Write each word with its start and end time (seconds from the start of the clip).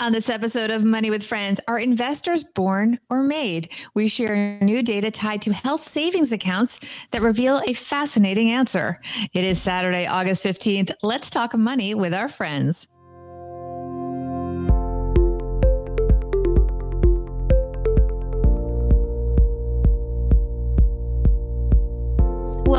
On 0.00 0.12
this 0.12 0.30
episode 0.30 0.70
of 0.70 0.82
Money 0.82 1.10
with 1.10 1.22
Friends, 1.22 1.60
are 1.68 1.78
investors 1.78 2.42
born 2.42 2.98
or 3.10 3.22
made? 3.22 3.68
We 3.92 4.08
share 4.08 4.58
new 4.62 4.82
data 4.82 5.10
tied 5.10 5.42
to 5.42 5.52
health 5.52 5.86
savings 5.86 6.32
accounts 6.32 6.80
that 7.10 7.20
reveal 7.20 7.60
a 7.66 7.74
fascinating 7.74 8.50
answer. 8.50 8.98
It 9.34 9.44
is 9.44 9.60
Saturday, 9.60 10.06
August 10.06 10.42
15th. 10.42 10.94
Let's 11.02 11.28
talk 11.28 11.54
money 11.54 11.94
with 11.94 12.14
our 12.14 12.30
friends. 12.30 12.88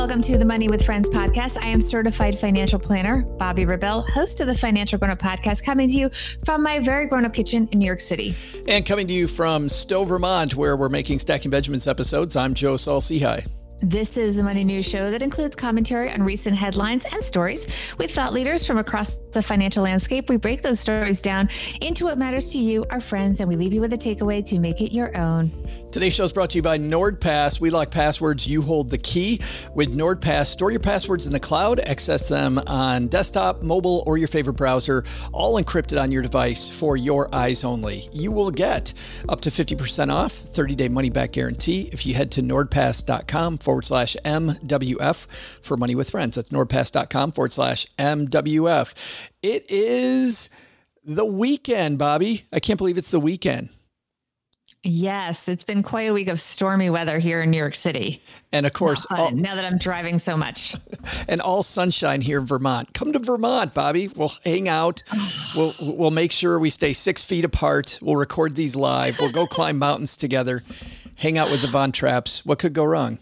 Welcome 0.01 0.23
to 0.23 0.37
the 0.39 0.45
Money 0.45 0.67
with 0.67 0.83
Friends 0.83 1.07
podcast. 1.07 1.63
I 1.63 1.67
am 1.67 1.79
certified 1.79 2.37
financial 2.37 2.79
planner 2.79 3.23
Bobbi 3.37 3.67
Rebell, 3.67 4.01
host 4.01 4.41
of 4.41 4.47
the 4.47 4.57
Financial 4.57 4.97
Grown 4.97 5.11
Up 5.11 5.19
podcast, 5.19 5.63
coming 5.63 5.87
to 5.89 5.93
you 5.93 6.09
from 6.43 6.63
my 6.63 6.79
very 6.79 7.05
grown 7.05 7.23
up 7.23 7.35
kitchen 7.35 7.69
in 7.71 7.77
New 7.77 7.85
York 7.85 8.01
City. 8.01 8.33
And 8.67 8.83
coming 8.83 9.05
to 9.05 9.13
you 9.13 9.27
from 9.27 9.69
Stowe, 9.69 10.03
Vermont, 10.03 10.55
where 10.55 10.75
we're 10.75 10.89
making 10.89 11.19
Stacking 11.19 11.51
Benjamins 11.51 11.85
episodes. 11.85 12.35
I'm 12.35 12.55
Joe 12.55 12.77
Saul-Sehy. 12.77 13.47
This 13.83 14.15
is 14.15 14.35
the 14.35 14.43
Money 14.43 14.63
News 14.63 14.85
Show 14.85 15.09
that 15.09 15.23
includes 15.23 15.55
commentary 15.55 16.11
on 16.11 16.21
recent 16.21 16.55
headlines 16.55 17.03
and 17.11 17.23
stories 17.23 17.65
with 17.97 18.13
thought 18.13 18.31
leaders 18.31 18.63
from 18.63 18.77
across 18.77 19.17
the 19.31 19.41
financial 19.41 19.83
landscape. 19.83 20.29
We 20.29 20.37
break 20.37 20.61
those 20.61 20.79
stories 20.79 21.19
down 21.19 21.49
into 21.81 22.05
what 22.05 22.19
matters 22.19 22.51
to 22.51 22.59
you, 22.59 22.85
our 22.91 23.01
friends, 23.01 23.39
and 23.39 23.49
we 23.49 23.55
leave 23.55 23.73
you 23.73 23.81
with 23.81 23.91
a 23.93 23.97
takeaway 23.97 24.45
to 24.45 24.59
make 24.59 24.81
it 24.81 24.93
your 24.93 25.17
own. 25.17 25.51
Today's 25.91 26.13
show 26.13 26.25
is 26.25 26.31
brought 26.31 26.51
to 26.51 26.57
you 26.57 26.61
by 26.61 26.77
NordPass. 26.77 27.59
We 27.59 27.71
lock 27.71 27.89
passwords, 27.89 28.45
you 28.45 28.61
hold 28.61 28.91
the 28.91 28.99
key. 28.99 29.41
With 29.73 29.95
NordPass, 29.95 30.47
store 30.47 30.69
your 30.69 30.79
passwords 30.79 31.25
in 31.25 31.31
the 31.31 31.39
cloud, 31.39 31.79
access 31.79 32.29
them 32.29 32.59
on 32.67 33.07
desktop, 33.07 33.63
mobile, 33.63 34.03
or 34.05 34.19
your 34.19 34.27
favorite 34.27 34.53
browser, 34.53 35.03
all 35.33 35.61
encrypted 35.61 35.99
on 35.99 36.11
your 36.11 36.21
device 36.21 36.69
for 36.69 36.97
your 36.97 37.33
eyes 37.33 37.63
only. 37.63 38.07
You 38.13 38.31
will 38.31 38.51
get 38.51 38.93
up 39.27 39.41
to 39.41 39.49
50% 39.49 40.13
off, 40.13 40.33
30 40.33 40.75
day 40.75 40.87
money 40.87 41.09
back 41.09 41.31
guarantee 41.31 41.89
if 41.91 42.05
you 42.05 42.13
head 42.13 42.31
to 42.31 42.43
nordpass.com 42.43 43.57
forward 43.71 43.85
slash 43.85 44.17
MWF 44.25 45.63
for 45.63 45.77
money 45.77 45.95
with 45.95 46.09
friends. 46.09 46.35
That's 46.35 46.49
nordpass.com 46.49 47.31
forward 47.31 47.53
slash 47.53 47.87
MWF. 47.97 49.29
It 49.41 49.65
is 49.69 50.49
the 51.05 51.23
weekend, 51.23 51.97
Bobbi. 51.97 52.43
I 52.51 52.59
can't 52.59 52.77
believe 52.77 52.97
it's 52.97 53.11
the 53.11 53.19
weekend. 53.21 53.69
Yes, 54.83 55.47
it's 55.47 55.63
been 55.63 55.83
quite 55.83 56.09
a 56.09 56.13
week 56.13 56.27
of 56.27 56.37
stormy 56.37 56.89
weather 56.89 57.17
here 57.19 57.41
in 57.41 57.51
New 57.51 57.57
York 57.57 57.75
City. 57.75 58.21
And 58.51 58.65
of 58.65 58.73
course, 58.73 59.07
all, 59.09 59.31
now 59.31 59.55
that 59.55 59.63
I'm 59.63 59.77
driving 59.77 60.19
so 60.19 60.35
much, 60.35 60.75
and 61.29 61.39
all 61.39 61.63
sunshine 61.63 62.19
here 62.19 62.39
in 62.39 62.45
Vermont. 62.45 62.93
Come 62.93 63.13
to 63.13 63.19
Vermont, 63.19 63.73
Bobbi. 63.73 64.13
We'll 64.17 64.33
hang 64.43 64.67
out. 64.67 65.01
we'll 65.55 65.75
we'll 65.79 66.11
make 66.11 66.33
sure 66.33 66.59
we 66.59 66.71
stay 66.71 66.91
six 66.91 67.23
feet 67.23 67.45
apart. 67.45 67.99
We'll 68.01 68.17
record 68.17 68.57
these 68.57 68.75
live. 68.75 69.17
We'll 69.19 69.31
go 69.31 69.47
climb 69.47 69.79
mountains 69.79 70.17
together. 70.17 70.61
Hang 71.15 71.37
out 71.37 71.49
with 71.49 71.61
the 71.61 71.67
Von 71.69 71.93
Trapps. 71.93 72.45
What 72.45 72.59
could 72.59 72.73
go 72.73 72.83
wrong? 72.83 73.17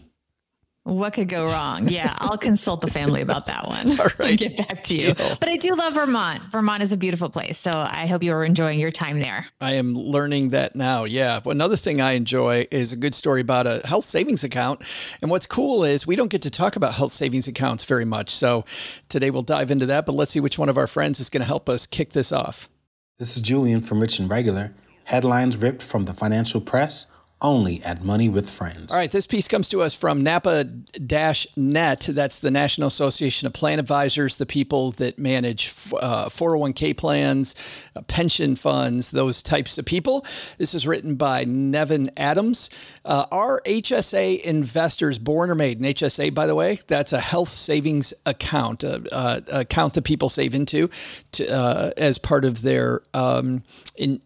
What 0.84 1.12
could 1.12 1.28
go 1.28 1.44
wrong? 1.44 1.88
Yeah, 1.88 2.14
I'll 2.18 2.38
consult 2.38 2.80
the 2.80 2.90
family 2.90 3.20
about 3.20 3.46
that 3.46 3.66
one. 3.68 4.00
All 4.00 4.06
right. 4.18 4.38
get 4.38 4.56
back 4.56 4.82
to 4.84 4.96
you. 4.96 5.12
But 5.14 5.48
I 5.48 5.56
do 5.56 5.72
love 5.72 5.94
Vermont. 5.94 6.42
Vermont 6.44 6.82
is 6.82 6.90
a 6.92 6.96
beautiful 6.96 7.28
place. 7.28 7.58
So 7.58 7.70
I 7.70 8.06
hope 8.06 8.22
you 8.22 8.32
are 8.32 8.44
enjoying 8.44 8.80
your 8.80 8.90
time 8.90 9.20
there. 9.20 9.46
I 9.60 9.74
am 9.74 9.94
learning 9.94 10.50
that 10.50 10.74
now. 10.74 11.04
Yeah. 11.04 11.40
Another 11.44 11.76
thing 11.76 12.00
I 12.00 12.12
enjoy 12.12 12.66
is 12.70 12.92
a 12.92 12.96
good 12.96 13.14
story 13.14 13.42
about 13.42 13.66
a 13.66 13.86
health 13.86 14.04
savings 14.04 14.42
account. 14.42 14.80
And 15.20 15.30
what's 15.30 15.44
cool 15.46 15.84
is 15.84 16.06
we 16.06 16.16
don't 16.16 16.30
get 16.30 16.42
to 16.42 16.50
talk 16.50 16.76
about 16.76 16.94
health 16.94 17.12
savings 17.12 17.46
accounts 17.46 17.84
very 17.84 18.06
much. 18.06 18.30
So 18.30 18.64
today 19.10 19.30
we'll 19.30 19.42
dive 19.42 19.70
into 19.70 19.84
that. 19.86 20.06
But 20.06 20.14
let's 20.14 20.30
see 20.30 20.40
which 20.40 20.58
one 20.58 20.70
of 20.70 20.78
our 20.78 20.86
friends 20.86 21.20
is 21.20 21.28
going 21.28 21.42
to 21.42 21.46
help 21.46 21.68
us 21.68 21.84
kick 21.84 22.10
this 22.10 22.32
off. 22.32 22.70
This 23.18 23.36
is 23.36 23.42
Julian 23.42 23.82
from 23.82 24.00
Rich 24.00 24.18
and 24.18 24.30
Regular. 24.30 24.72
Headlines 25.04 25.58
ripped 25.58 25.82
from 25.82 26.06
the 26.06 26.14
financial 26.14 26.60
press 26.60 27.06
only 27.42 27.82
at 27.82 28.04
Money 28.04 28.28
with 28.28 28.48
Friends. 28.48 28.90
All 28.90 28.98
right, 28.98 29.10
this 29.10 29.26
piece 29.26 29.48
comes 29.48 29.68
to 29.70 29.82
us 29.82 29.94
from 29.94 30.22
NAPA 30.22 30.68
Net. 31.56 32.08
That's 32.08 32.38
the 32.38 32.50
National 32.50 32.88
Association 32.88 33.46
of 33.46 33.52
Plan 33.52 33.78
Advisors, 33.78 34.36
the 34.36 34.46
people 34.46 34.92
that 34.92 35.18
manage 35.18 35.68
uh, 36.00 36.28
401k 36.28 36.96
plans, 36.96 37.54
uh, 37.96 38.02
pension 38.02 38.56
funds, 38.56 39.10
those 39.10 39.42
types 39.42 39.78
of 39.78 39.84
people. 39.84 40.20
This 40.58 40.74
is 40.74 40.86
written 40.86 41.14
by 41.14 41.44
Nevin 41.44 42.10
Adams. 42.16 42.70
Uh, 43.04 43.26
are 43.32 43.62
HSA 43.66 44.40
investors 44.42 45.18
born 45.18 45.50
or 45.50 45.54
made? 45.54 45.78
An 45.80 45.86
HSA, 45.86 46.34
by 46.34 46.46
the 46.46 46.54
way, 46.54 46.80
that's 46.86 47.12
a 47.12 47.20
health 47.20 47.50
savings 47.50 48.12
account, 48.26 48.84
account 48.84 49.94
that 49.94 50.04
people 50.04 50.28
save 50.28 50.54
into 50.54 50.90
to, 51.32 51.48
uh, 51.48 51.90
as 51.96 52.18
part 52.18 52.44
of 52.44 52.62
their 52.62 53.02
um, 53.14 53.62
in, 53.96 54.20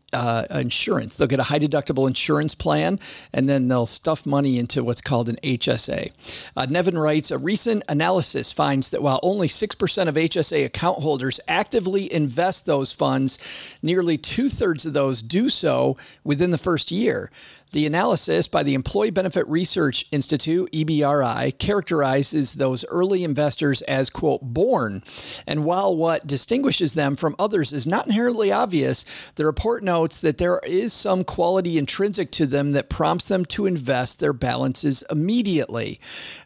insurance. 0.50 1.16
They'll 1.16 1.28
get 1.28 1.40
a 1.40 1.44
high 1.44 1.58
deductible 1.58 2.06
insurance 2.06 2.54
plan 2.54 2.98
and 3.32 3.48
then 3.48 3.68
they'll 3.68 3.86
stuff 3.86 4.24
money 4.26 4.58
into 4.58 4.84
what's 4.84 5.00
called 5.00 5.28
an 5.28 5.36
HSA. 5.42 6.12
Uh, 6.56 6.66
Nevin 6.66 6.98
writes 6.98 7.30
A 7.30 7.38
recent 7.38 7.82
analysis 7.88 8.52
finds 8.52 8.90
that 8.90 9.02
while 9.02 9.20
only 9.22 9.48
6% 9.48 10.08
of 10.08 10.14
HSA 10.14 10.64
account 10.64 11.00
holders 11.00 11.40
actively 11.48 12.12
invest 12.12 12.66
those 12.66 12.92
funds, 12.92 13.78
nearly 13.82 14.16
two 14.16 14.48
thirds 14.48 14.86
of 14.86 14.92
those 14.92 15.22
do 15.22 15.48
so 15.48 15.96
within 16.24 16.50
the 16.50 16.58
first 16.58 16.90
year. 16.90 17.30
The 17.74 17.86
analysis 17.86 18.46
by 18.46 18.62
the 18.62 18.74
Employee 18.74 19.10
Benefit 19.10 19.48
Research 19.48 20.06
Institute, 20.12 20.70
EBRI, 20.70 21.58
characterizes 21.58 22.52
those 22.52 22.84
early 22.84 23.24
investors 23.24 23.82
as, 23.82 24.10
quote, 24.10 24.42
born. 24.42 25.02
And 25.44 25.64
while 25.64 25.96
what 25.96 26.24
distinguishes 26.24 26.94
them 26.94 27.16
from 27.16 27.34
others 27.36 27.72
is 27.72 27.84
not 27.84 28.06
inherently 28.06 28.52
obvious, 28.52 29.04
the 29.34 29.44
report 29.44 29.82
notes 29.82 30.03
that 30.20 30.38
there 30.38 30.60
is 30.64 30.92
some 30.92 31.24
quality 31.24 31.78
intrinsic 31.78 32.30
to 32.32 32.46
them 32.46 32.72
that 32.72 32.88
prompts 32.88 33.26
them 33.26 33.44
to 33.46 33.66
invest 33.66 34.20
their 34.20 34.32
balances 34.32 35.02
immediately. 35.10 35.98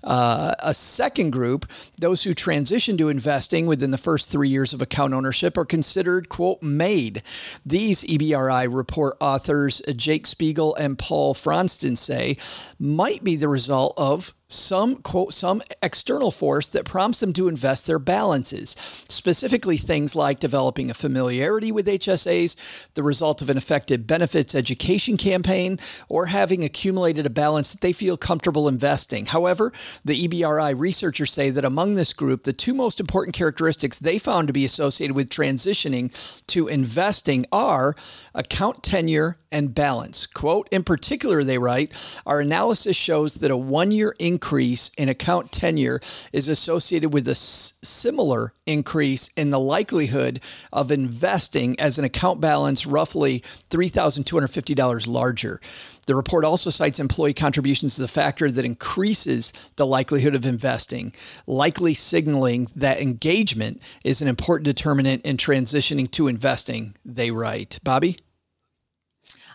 Uh, 0.03 0.55
a 0.61 0.73
second 0.75 1.31
group, 1.31 1.67
those 1.99 2.23
who 2.23 2.35
transition 2.35 2.97
to 2.97 3.09
investing 3.11 3.67
within 3.67 3.91
the 3.91 3.99
first 3.99 4.31
three 4.31 4.49
years 4.49 4.73
of 4.73 4.81
account 4.81 5.15
ownership, 5.15 5.59
are 5.59 5.65
considered, 5.65 6.29
quote, 6.29 6.63
made. 6.63 7.23
These 7.67 8.05
EBRI 8.05 8.75
report 8.75 9.17
authors 9.21 9.83
Jake 9.97 10.27
Spiegel 10.27 10.75
and 10.77 10.99
Paul 10.99 11.19
Paul 11.19 11.35
Fronstin 11.35 11.99
say 11.99 12.37
might 12.79 13.25
be 13.25 13.35
the 13.35 13.49
result 13.49 13.93
of 13.97 14.33
some 14.49 14.97
quote 14.97 15.35
some 15.35 15.61
external 15.83 16.31
force 16.31 16.69
that 16.69 16.87
prompts 16.87 17.21
them 17.21 17.35
to 17.35 17.49
invest 17.49 17.87
their 17.87 17.99
balances. 17.99 18.71
Specifically 19.09 19.77
things 19.77 20.17
like 20.17 20.41
developing 20.41 20.91
a 20.91 20.95
familiarity 20.95 21.71
with 21.71 21.87
HSAs 21.87 22.89
the 22.95 23.03
result 23.03 23.43
of 23.43 23.51
an 23.51 23.59
effective 23.59 24.07
benefits 24.07 24.55
education 24.55 25.19
campaign 25.19 25.79
or 26.09 26.27
having 26.27 26.65
accumulated 26.65 27.27
a 27.27 27.31
balance 27.31 27.73
that 27.73 27.83
they 27.83 27.93
feel 27.93 28.17
comfortable 28.17 28.69
investing. 28.69 29.27
However 29.27 29.71
the 30.03 30.27
EBRI 30.27 30.79
researchers 30.79 31.31
say 31.31 31.51
that 31.51 31.65
among 31.67 31.95
this 31.95 32.15
group 32.15 32.45
the 32.45 32.55
two 32.55 32.73
most 32.73 33.01
important 33.01 33.37
characteristics 33.37 33.99
they 33.99 34.19
found 34.19 34.47
to 34.47 34.55
be 34.55 34.65
associated 34.65 35.15
with 35.15 35.29
transitioning 35.29 36.09
to 36.47 36.69
investing 36.69 37.45
are 37.53 37.95
account 38.35 38.83
tenure 38.83 39.37
and 39.53 39.75
balance. 39.75 40.27
Quote 40.27 40.69
in 40.71 40.85
particular 40.85 41.45
they 41.45 41.59
write 41.59 41.93
our 42.25 42.41
analysis 42.41 42.97
shows 42.97 43.35
that 43.35 43.51
a 43.51 43.57
1 43.57 43.91
year 43.91 44.15
increase 44.19 44.38
increase 44.39 44.93
in 44.97 45.09
account 45.09 45.51
tenure 45.51 45.99
is 46.33 46.47
associated 46.47 47.13
with 47.13 47.27
a 47.27 47.33
s- 47.33 47.75
similar 47.83 48.53
increase 48.67 49.29
in 49.37 49.51
the 49.51 49.59
likelihood 49.59 50.41
of 50.73 50.93
investing 50.93 51.79
as 51.81 51.99
an 51.99 52.05
account 52.05 52.41
balance 52.41 52.87
roughly 52.87 53.43
$3,250 53.71 55.09
larger. 55.09 55.59
The 56.07 56.15
report 56.15 56.45
also 56.45 56.71
cites 56.71 57.01
employee 57.01 57.35
contributions 57.35 57.99
as 57.99 58.05
a 58.05 58.07
factor 58.07 58.49
that 58.49 58.65
increases 58.65 59.53
the 59.75 59.85
likelihood 59.85 60.37
of 60.37 60.47
investing, 60.47 61.13
likely 61.49 61.95
signaling 61.95 62.69
that 62.77 63.01
engagement 63.01 63.83
is 64.05 64.23
an 64.23 64.29
important 64.29 64.67
determinant 64.67 65.27
in 65.27 65.37
transitioning 65.37 66.09
to 66.13 66.29
investing, 66.29 66.95
they 67.05 67.33
write. 67.33 67.81
Bobbi? 67.85 68.21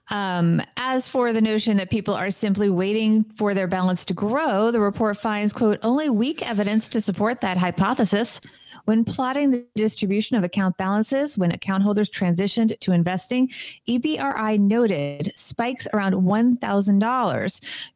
Um, 0.09 0.61
as 0.75 1.07
for 1.07 1.31
the 1.31 1.41
notion 1.41 1.77
that 1.77 1.89
people 1.89 2.13
are 2.13 2.29
simply 2.29 2.69
waiting 2.69 3.23
for 3.35 3.53
their 3.53 3.67
balance 3.67 4.03
to 4.05 4.13
grow, 4.13 4.69
the 4.69 4.79
report 4.79 5.17
finds, 5.17 5.53
quote, 5.53 5.79
only 5.81 6.09
weak 6.09 6.47
evidence 6.47 6.89
to 6.89 7.01
support 7.01 7.41
that 7.41 7.57
hypothesis. 7.57 8.41
When 8.85 9.05
plotting 9.05 9.51
the 9.51 9.65
distribution 9.75 10.35
of 10.35 10.43
account 10.43 10.77
balances 10.77 11.37
when 11.37 11.51
account 11.51 11.83
holders 11.83 12.09
transitioned 12.09 12.77
to 12.79 12.91
investing, 12.91 13.49
EBRI 13.87 14.59
noted 14.59 15.31
spikes 15.35 15.87
around 15.93 16.15
$1,000, 16.15 16.59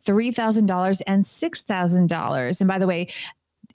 $3,000, 0.06 1.02
and 1.08 1.26
$6,000. 1.26 2.62
And 2.62 2.68
by 2.68 2.80
the 2.80 2.88
way, 2.88 3.08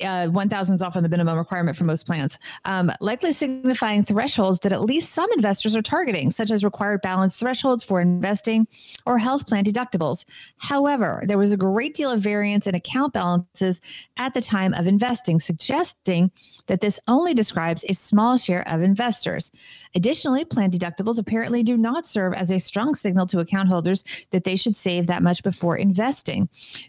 uh, 0.05 0.29
1000 0.31 0.75
is 0.75 0.83
often 0.83 1.03
the 1.03 1.09
minimum 1.09 1.37
requirement 1.39 1.77
for 1.77 1.85
most 1.85 2.07
plans, 2.07 2.39
um, 2.65 2.91
likely 3.01 3.33
signifying 3.33 4.05
thresholds 4.05 4.61
that 4.61 4.73
at 4.73 4.83
least 4.83 5.13
some 5.13 5.31
investors 5.33 5.77
are 5.77 5.83
targeting, 5.83 6.31
such 6.31 6.51
as 6.51 6.65
required 6.65 7.01
balance 7.03 7.37
thresholds 7.37 7.83
for 7.83 8.01
investing 8.01 8.67
or 9.07 9.19
health 9.19 9.47
plan 9.47 9.65
deductibles. 9.65 10.25
However, 10.59 11.23
there 11.27 11.39
was 11.39 11.53
a 11.53 11.57
great 11.57 11.95
deal 11.95 12.11
of 12.11 12.21
variance 12.21 12.67
in 12.67 12.75
account 12.75 13.13
balances 13.13 13.81
at 14.17 14.35
the 14.35 14.43
time 14.43 14.75
of 14.75 14.87
investing, 14.87 15.41
suggesting 15.41 16.31
that 16.67 16.81
this 16.81 16.99
only 17.09 17.35
describes 17.35 17.85
a 17.89 17.95
small 17.95 18.37
share 18.37 18.67
of 18.69 18.83
investors. 18.83 19.51
Additionally, 19.95 20.45
plan 20.45 20.71
deductibles 20.71 21.19
apparently 21.19 21.63
do 21.63 21.77
not 21.77 22.07
serve 22.07 22.35
as 22.35 22.51
a 22.51 22.59
strong 22.59 22.95
signal 22.95 23.27
to 23.27 23.39
account 23.39 23.69
holders 23.69 24.05
that 24.31 24.45
they 24.45 24.57
should 24.57 24.77
save 24.77 25.07
that 25.07 25.23
much 25.23 25.43
before 25.43 25.77
investing. 25.77 26.49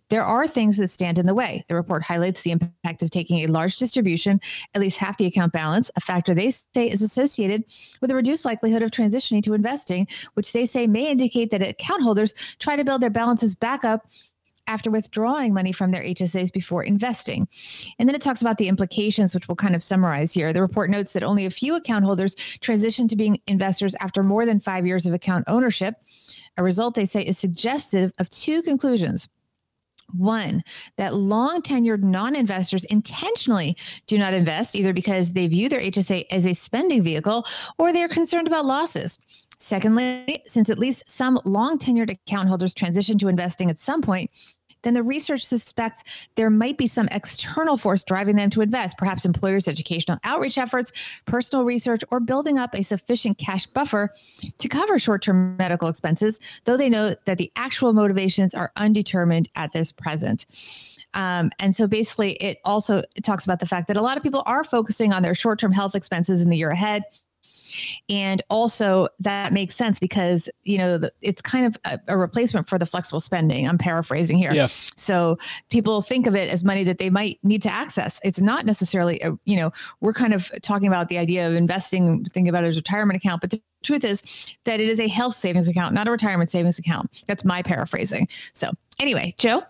There 0.10 0.24
are 0.24 0.48
things 0.48 0.77
that 0.77 0.89
stand 0.89 1.18
in 1.18 1.25
the 1.25 1.36
way. 1.36 1.65
The 1.68 1.75
report 1.75 2.04
highlights 2.04 2.42
the 2.42 2.51
impact 2.51 3.02
of 3.03 3.11
taking 3.11 3.39
a 3.39 3.47
large 3.47 3.77
distribution, 3.77 4.41
at 4.73 4.81
least 4.81 4.97
half 4.97 5.17
the 5.17 5.25
account 5.25 5.53
balance, 5.53 5.91
a 5.95 6.01
factor 6.01 6.33
they 6.33 6.51
say 6.51 6.89
is 6.89 7.01
associated 7.01 7.63
with 8.01 8.09
a 8.09 8.15
reduced 8.15 8.45
likelihood 8.45 8.81
of 8.81 8.91
transitioning 8.91 9.44
to 9.44 9.53
investing, 9.53 10.07
which 10.33 10.53
they 10.53 10.65
say 10.65 10.88
may 10.88 11.09
indicate 11.09 11.51
that 11.51 11.61
account 11.61 12.01
holders 12.01 12.33
try 12.59 12.75
to 12.75 12.83
build 12.83 13.01
their 13.01 13.09
balances 13.09 13.53
back 13.55 13.83
up 13.83 14.07
after 14.67 14.89
withdrawing 14.89 15.53
money 15.53 15.71
from 15.71 15.91
their 15.91 16.03
HSAs 16.03 16.51
before 16.51 16.83
investing. 16.83 17.47
And 18.00 18.07
then 18.07 18.15
it 18.15 18.21
talks 18.21 18.41
about 18.41 18.57
the 18.57 18.67
implications, 18.67 19.33
which 19.33 19.47
we'll 19.47 19.55
kind 19.55 19.75
of 19.75 19.83
summarize 19.83 20.31
here. 20.31 20.53
The 20.53 20.61
report 20.61 20.89
notes 20.89 21.13
that 21.13 21.23
only 21.23 21.45
a 21.45 21.51
few 21.51 21.75
account 21.75 22.05
holders 22.05 22.35
transition 22.61 23.07
to 23.09 23.15
being 23.15 23.39
investors 23.47 23.95
after 24.00 24.23
more 24.23 24.45
than 24.45 24.59
five 24.59 24.85
years 24.85 25.05
of 25.05 25.13
account 25.13 25.45
ownership. 25.47 25.95
A 26.57 26.63
result 26.63 26.95
they 26.95 27.05
say 27.05 27.23
is 27.23 27.38
suggestive 27.38 28.11
of 28.19 28.29
two 28.29 28.61
conclusions. 28.61 29.27
One, 30.18 30.63
that 30.98 31.15
long 31.15 31.62
tenured 31.62 32.04
non 32.04 32.36
investors 32.36 32.83
intentionally 32.86 33.75
do 34.07 34.18
not 34.18 34.33
invest, 34.33 34.75
either 34.75 34.94
because 34.94 35.33
they 35.33 35.48
view 35.48 35.69
their 35.69 35.81
HSA 35.81 36.25
as 36.31 36.45
a 36.45 36.54
spending 36.54 37.01
vehicle 37.01 37.45
or 37.77 37.92
they're 37.92 38.07
concerned 38.07 38.48
about 38.48 38.65
losses. 38.65 39.18
Secondly, 39.60 40.44
since 40.45 40.69
at 40.69 40.77
least 40.77 41.10
some 41.10 41.39
long 41.45 41.77
tenured 41.77 42.12
account 42.12 42.50
holders 42.50 42.74
transition 42.74 43.18
to 43.19 43.30
investing 43.30 43.69
at 43.69 43.80
some 43.80 44.01
point, 44.01 44.30
then 44.83 44.94
the 44.94 45.03
research 45.03 45.45
suspects 45.45 46.03
there 46.35 46.50
might 46.50 46.77
be 46.77 46.88
some 46.88 47.07
external 47.12 47.77
force 47.77 48.03
driving 48.03 48.35
them 48.35 48.50
to 48.51 48.62
invest, 48.62 48.97
perhaps 48.97 49.25
employers' 49.25 49.68
educational 49.68 50.19
outreach 50.24 50.57
efforts, 50.57 50.94
personal 51.25 51.65
research, 51.65 52.03
or 52.12 52.19
building 52.19 52.57
up 52.57 52.74
a 52.75 52.83
sufficient 52.83 53.38
cash 53.38 53.65
buffer 53.65 54.13
to 54.57 54.69
cover 54.69 55.00
short 55.00 55.24
term 55.24 55.57
medical 55.57 55.88
expenses, 55.88 56.39
though 56.65 56.77
they 56.77 56.89
know 56.89 57.15
that 57.25 57.38
the 57.38 57.51
actual 57.56 57.94
motivations 57.94 58.53
are 58.53 58.71
undetermined 58.75 59.50
at 59.56 59.71
this 59.71 59.91
present. 59.91 60.45
Um, 61.13 61.51
and 61.59 61.75
so 61.75 61.88
basically, 61.88 62.33
it 62.33 62.57
also 62.65 63.03
talks 63.21 63.45
about 63.45 63.59
the 63.59 63.68
fact 63.68 63.88
that 63.88 63.97
a 63.97 64.01
lot 64.01 64.18
of 64.18 64.24
people 64.24 64.44
are 64.45 64.63
focusing 64.63 65.13
on 65.13 65.24
their 65.24 65.36
short 65.36 65.59
term 65.59 65.71
health 65.71 65.95
expenses 65.95 66.41
in 66.41 66.50
the 66.50 66.57
year 66.57 66.71
ahead 66.71 67.03
and 68.09 68.41
also 68.49 69.07
that 69.19 69.53
makes 69.53 69.75
sense 69.75 69.99
because, 69.99 70.49
you 70.63 70.77
know, 70.77 70.97
the, 70.97 71.13
it's 71.21 71.41
kind 71.41 71.65
of 71.65 71.77
a, 71.85 71.99
a, 72.13 72.17
replacement 72.17 72.67
for 72.67 72.77
the 72.77 72.85
flexible 72.85 73.19
spending. 73.19 73.67
I'm 73.67 73.77
paraphrasing 73.77 74.37
here. 74.37 74.53
Yeah. 74.53 74.67
So 74.95 75.37
people 75.69 76.01
think 76.01 76.27
of 76.27 76.35
it 76.35 76.49
as 76.49 76.63
money 76.63 76.83
that 76.83 76.97
they 76.97 77.09
might 77.09 77.39
need 77.43 77.61
to 77.63 77.71
access. 77.71 78.19
It's 78.23 78.39
not 78.39 78.65
necessarily, 78.65 79.19
a, 79.21 79.37
you 79.45 79.57
know, 79.57 79.71
we're 80.01 80.13
kind 80.13 80.33
of 80.33 80.51
talking 80.61 80.87
about 80.87 81.09
the 81.09 81.17
idea 81.17 81.47
of 81.47 81.55
investing, 81.55 82.25
thinking 82.25 82.49
about 82.49 82.63
it 82.63 82.67
as 82.67 82.75
a 82.75 82.79
retirement 82.79 83.17
account, 83.17 83.41
but 83.41 83.51
the 83.51 83.61
truth 83.83 84.03
is 84.03 84.55
that 84.63 84.79
it 84.79 84.89
is 84.89 84.99
a 84.99 85.07
health 85.07 85.35
savings 85.35 85.67
account, 85.67 85.93
not 85.93 86.07
a 86.07 86.11
retirement 86.11 86.51
savings 86.51 86.79
account. 86.79 87.23
That's 87.27 87.43
my 87.43 87.61
paraphrasing. 87.61 88.27
So 88.53 88.71
anyway, 88.99 89.35
Joe. 89.37 89.63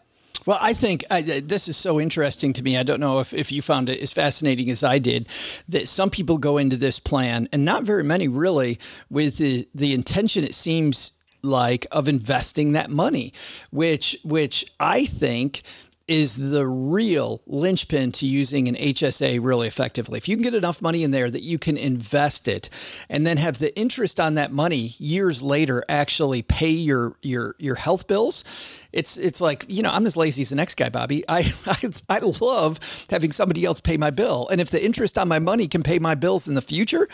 Well, 0.46 0.58
I 0.62 0.74
think 0.74 1.04
uh, 1.10 1.16
I, 1.16 1.40
this 1.40 1.68
is 1.68 1.78
so 1.78 2.00
interesting 2.00 2.54
to 2.54 2.64
me. 2.64 2.78
I 2.78 2.84
don't 2.84 3.00
know 3.00 3.20
if, 3.20 3.34
if 3.34 3.52
you 3.52 3.62
found 3.62 3.90
it 3.90 4.02
as 4.02 4.12
fascinating 4.12 4.70
as 4.70 4.84
I 4.84 5.00
did 5.00 5.30
that 5.70 5.88
some 5.88 6.10
people 6.10 6.38
go 6.38 6.58
into 6.58 6.76
this 6.76 7.00
plan, 7.00 7.48
and 7.52 7.64
not 7.64 7.84
very 7.84 8.04
many 8.04 8.28
really, 8.28 8.80
with 9.10 9.38
the, 9.38 9.68
the 9.74 9.94
intention, 9.94 10.44
it 10.44 10.54
seems 10.56 11.14
like, 11.42 11.88
of 11.92 12.08
investing 12.08 12.72
that 12.74 12.90
money, 12.90 13.34
which 13.72 14.18
which 14.24 14.66
I 14.80 15.06
think 15.06 15.62
is 16.08 16.52
the 16.52 16.68
real 16.68 17.42
linchpin 17.48 18.12
to 18.12 18.26
using 18.26 18.68
an 18.68 18.76
HSA 18.76 19.40
really 19.42 19.68
effectively. 19.68 20.18
If 20.18 20.28
you 20.28 20.36
can 20.36 20.44
get 20.44 20.54
enough 20.54 20.82
money 20.82 21.04
in 21.04 21.12
there 21.12 21.30
that 21.30 21.44
you 21.44 21.58
can 21.58 21.78
invest 21.78 22.48
it 22.50 22.70
and 23.10 23.26
then 23.26 23.38
have 23.38 23.60
the 23.60 23.78
interest 23.78 24.20
on 24.20 24.34
that 24.36 24.52
money 24.52 24.96
years 24.98 25.42
later 25.42 25.84
actually 25.88 26.42
pay 26.42 26.72
your 26.72 27.16
your 27.22 27.56
your 27.58 27.76
health 27.76 28.08
bills, 28.08 28.44
it's 28.92 29.18
it's 29.18 29.40
like, 29.40 29.66
you 29.70 29.82
know, 29.82 29.92
I'm 29.92 30.06
as 30.06 30.18
lazy 30.18 30.42
as 30.42 30.50
the 30.50 30.56
next 30.56 30.76
guy, 30.76 30.90
Bobbi. 30.90 31.24
I 31.30 31.54
I, 31.66 32.18
I 32.18 32.20
love 32.20 32.80
having 33.10 33.32
somebody 33.32 33.64
else 33.64 33.80
pay 33.80 33.96
my 33.96 34.10
bill. 34.10 34.50
And 34.50 34.60
if 34.60 34.72
the 34.72 34.84
interest 34.84 35.18
on 35.18 35.30
my 35.30 35.40
money 35.40 35.70
can 35.70 35.84
pay 35.84 36.00
my 36.00 36.16
bills 36.16 36.50
in 36.50 36.54
the 36.54 36.62
future, 36.62 37.08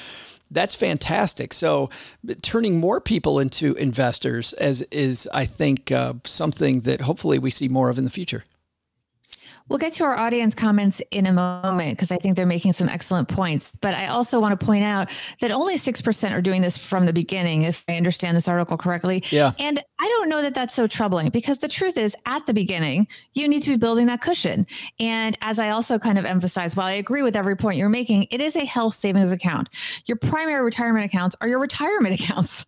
that's 0.50 0.74
fantastic. 0.74 1.54
So, 1.54 1.92
turning 2.42 2.80
more 2.80 3.00
people 3.00 3.40
into 3.40 3.76
investors 3.76 4.54
as 4.54 4.82
is, 4.90 5.30
I 5.32 5.46
think, 5.46 5.92
uh, 5.92 6.16
something 6.24 6.82
that 6.82 7.02
hopefully 7.02 7.38
we 7.38 7.52
see 7.52 7.68
more 7.68 7.92
of 7.92 8.00
in 8.00 8.04
the 8.04 8.10
future. 8.10 8.44
We'll 9.70 9.80
get 9.80 9.94
to 9.94 10.04
our 10.04 10.18
audience 10.18 10.56
comments 10.56 11.02
in 11.12 11.26
a 11.26 11.34
moment 11.34 11.92
because 11.92 12.12
I 12.12 12.18
think 12.18 12.36
they're 12.36 12.46
making 12.46 12.74
some 12.74 12.90
excellent 12.90 13.28
points. 13.28 13.72
But 13.82 13.94
I 13.94 14.08
also 14.08 14.40
want 14.40 14.60
to 14.60 14.66
point 14.66 14.84
out 14.84 15.10
that 15.42 15.52
only 15.52 15.78
6% 15.78 16.32
are 16.32 16.42
doing 16.42 16.62
this 16.62 16.78
from 16.78 17.06
the 17.06 17.14
beginning, 17.14 17.62
if 17.62 17.84
I 17.88 17.96
understand 17.96 18.36
this 18.36 18.48
article 18.48 18.78
correctly. 18.78 19.24
Yeah. 19.30 19.52
And 19.60 19.82
I 20.00 20.08
don't 20.08 20.30
know 20.30 20.42
that 20.42 20.56
that's 20.56 20.74
so 20.74 20.88
troubling 20.88 21.30
because 21.30 21.60
the 21.60 21.68
truth 21.68 21.98
is, 21.98 22.16
at 22.26 22.46
the 22.46 22.54
beginning, 22.54 23.08
you 23.34 23.48
need 23.48 23.62
to 23.64 23.70
be 23.70 23.78
building 23.78 24.08
that 24.08 24.22
cushion. 24.22 24.66
And 25.00 25.38
as 25.42 25.60
I 25.60 25.70
also 25.70 26.00
kind 26.00 26.18
of 26.18 26.26
emphasize, 26.26 26.76
while 26.76 26.88
I 26.88 26.94
agree 26.94 27.22
with 27.22 27.36
every 27.36 27.56
point 27.56 27.78
you're 27.78 27.90
making, 27.90 28.28
it 28.32 28.42
is 28.42 28.56
a 28.56 28.66
health 28.66 28.96
savings 28.96 29.32
account. 29.32 29.70
Your 30.06 30.18
primary 30.18 30.64
retirement 30.64 31.06
accounts 31.06 31.36
are 31.42 31.48
your 31.48 31.60
retirement 31.60 32.20
accounts. 32.20 32.66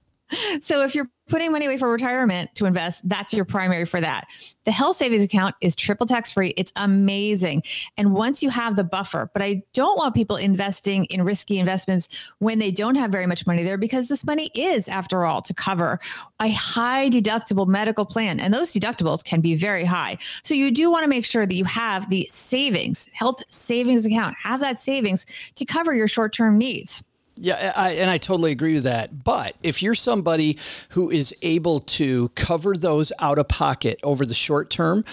So 0.61 0.81
if 0.83 0.95
you're 0.95 1.09
putting 1.31 1.51
money 1.51 1.65
away 1.65 1.77
for 1.77 1.89
retirement 1.89 2.53
to 2.55 2.65
invest, 2.65 3.07
that's 3.07 3.33
your 3.33 3.45
primary 3.45 3.85
for 3.85 4.01
that. 4.01 4.27
The 4.65 4.71
health 4.71 4.97
savings 4.97 5.23
account 5.23 5.55
is 5.61 5.75
triple 5.75 6.05
tax 6.05 6.29
free. 6.29 6.53
It's 6.57 6.73
amazing. 6.75 7.63
And 7.97 8.13
once 8.13 8.43
you 8.43 8.49
have 8.49 8.75
the 8.75 8.83
buffer, 8.83 9.31
but 9.33 9.41
I 9.41 9.63
don't 9.73 9.97
want 9.97 10.13
people 10.13 10.35
investing 10.35 11.05
in 11.05 11.23
risky 11.23 11.57
investments 11.57 12.09
when 12.39 12.59
they 12.59 12.69
don't 12.69 12.95
have 12.95 13.11
very 13.11 13.25
much 13.25 13.47
money 13.47 13.63
there 13.63 13.77
because 13.77 14.09
this 14.09 14.25
money 14.25 14.51
is, 14.53 14.89
after 14.89 15.25
all, 15.25 15.41
to 15.41 15.53
cover 15.53 15.99
a 16.41 16.51
high 16.51 17.09
deductible 17.09 17.65
medical 17.65 18.05
plan. 18.05 18.39
And 18.39 18.53
those 18.53 18.73
deductibles 18.73 19.23
can 19.23 19.39
be 19.39 19.55
very 19.55 19.85
high. 19.85 20.17
So 20.43 20.53
you 20.53 20.69
do 20.69 20.91
want 20.91 21.03
to 21.03 21.09
make 21.09 21.25
sure 21.25 21.45
that 21.45 21.55
you 21.55 21.65
have 21.65 22.09
the 22.09 22.27
savings, 22.29 23.09
health 23.13 23.41
savings 23.49 24.05
account, 24.05 24.35
have 24.43 24.59
that 24.59 24.79
savings 24.79 25.25
to 25.55 25.63
cover 25.63 25.93
your 25.93 26.09
short 26.09 26.33
term 26.33 26.57
needs. 26.57 27.03
Yeah, 27.37 27.73
I, 27.75 27.93
and 27.93 28.09
I 28.09 28.17
totally 28.17 28.51
agree 28.51 28.73
with 28.73 28.83
that. 28.83 29.23
But 29.23 29.55
if 29.63 29.81
you're 29.81 29.95
somebody 29.95 30.57
who 30.89 31.09
is 31.09 31.33
able 31.41 31.79
to 31.79 32.29
cover 32.29 32.75
those 32.75 33.11
out 33.19 33.39
of 33.39 33.47
pocket 33.47 33.99
over 34.03 34.25
the 34.25 34.33
short 34.33 34.69
term, 34.69 35.03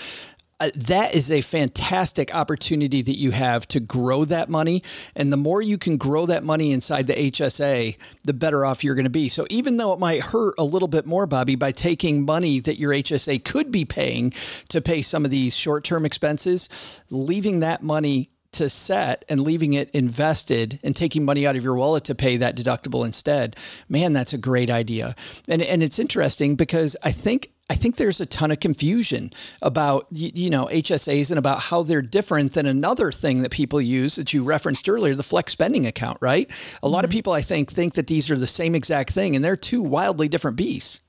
uh, 0.61 0.70
that 0.75 1.15
is 1.15 1.31
a 1.31 1.41
fantastic 1.41 2.35
opportunity 2.35 3.00
that 3.00 3.17
you 3.17 3.31
have 3.31 3.67
to 3.69 3.79
grow 3.79 4.25
that 4.25 4.49
money. 4.49 4.82
And 5.15 5.32
the 5.32 5.37
more 5.37 5.62
you 5.62 5.79
can 5.79 5.97
grow 5.97 6.26
that 6.26 6.43
money 6.43 6.73
inside 6.73 7.06
the 7.06 7.15
HSA, 7.15 7.97
the 8.25 8.32
better 8.32 8.64
off 8.64 8.82
you're 8.82 8.97
going 8.97 9.05
to 9.05 9.11
be. 9.11 9.29
So 9.29 9.47
even 9.50 9.76
though 9.76 9.93
it 9.93 10.00
might 10.00 10.21
hurt 10.21 10.55
a 10.59 10.64
little 10.64 10.88
bit 10.88 11.06
more, 11.06 11.29
Bobbi, 11.29 11.56
by 11.56 11.71
taking 11.71 12.25
money 12.25 12.59
that 12.61 12.78
your 12.78 12.90
HSA 12.90 13.45
could 13.45 13.71
be 13.71 13.85
paying 13.85 14.33
to 14.69 14.81
pay 14.81 15.00
some 15.00 15.25
of 15.25 15.31
these 15.31 15.57
short 15.57 15.85
term 15.85 16.04
expenses, 16.04 16.69
leaving 17.09 17.61
that 17.61 17.83
money 17.85 18.28
to 18.52 18.71
set 18.71 19.25
and 19.28 19.43
leaving 19.43 19.75
it 19.75 19.90
invested 19.90 20.78
and 20.83 20.97
taking 20.97 21.25
money 21.25 21.47
out 21.47 21.57
of 21.57 21.62
your 21.62 21.76
wallet 21.76 22.05
to 22.05 22.14
pay 22.14 22.37
that 22.38 22.57
deductible 22.57 23.05
instead. 23.05 23.57
Man, 23.88 24.12
that's 24.12 24.33
a 24.33 24.38
great 24.38 24.71
idea. 24.71 25.14
And 25.49 25.62
and 25.62 25.83
it's 25.83 25.99
interesting 25.99 26.57
because 26.57 26.97
I 27.02 27.12
think 27.12 27.50
I 27.71 27.75
think 27.75 27.97
there's 27.97 28.21
a 28.21 28.26
ton 28.26 28.50
of 28.50 28.61
confusion 28.61 29.31
about 29.61 30.07
you 30.11 30.49
know 30.49 30.67
HSAs 30.67 31.31
and 31.31 31.38
about 31.38 31.61
how 31.61 31.83
they're 31.83 32.02
different 32.02 32.55
than 32.55 32.67
another 32.67 33.12
thing 33.12 33.43
that 33.43 33.50
people 33.50 33.81
use 33.81 34.17
that 34.17 34.33
you 34.33 34.43
referenced 34.43 34.88
earlier, 34.88 35.14
the 35.14 35.23
flex 35.23 35.52
spending 35.52 35.87
account, 35.87 36.19
right? 36.21 36.50
A 36.83 36.88
lot 36.88 36.99
mm-hmm. 36.99 37.05
of 37.05 37.11
people 37.11 37.33
I 37.35 37.43
think 37.43 37.71
think 37.71 37.95
that 37.95 38.07
these 38.07 38.31
are 38.31 38.38
the 38.38 38.47
same 38.47 38.75
exact 38.75 39.11
thing 39.11 39.37
and 39.37 39.45
they're 39.45 39.57
two 39.57 39.83
wildly 39.83 40.28
different 40.28 40.57
beasts. 40.57 41.00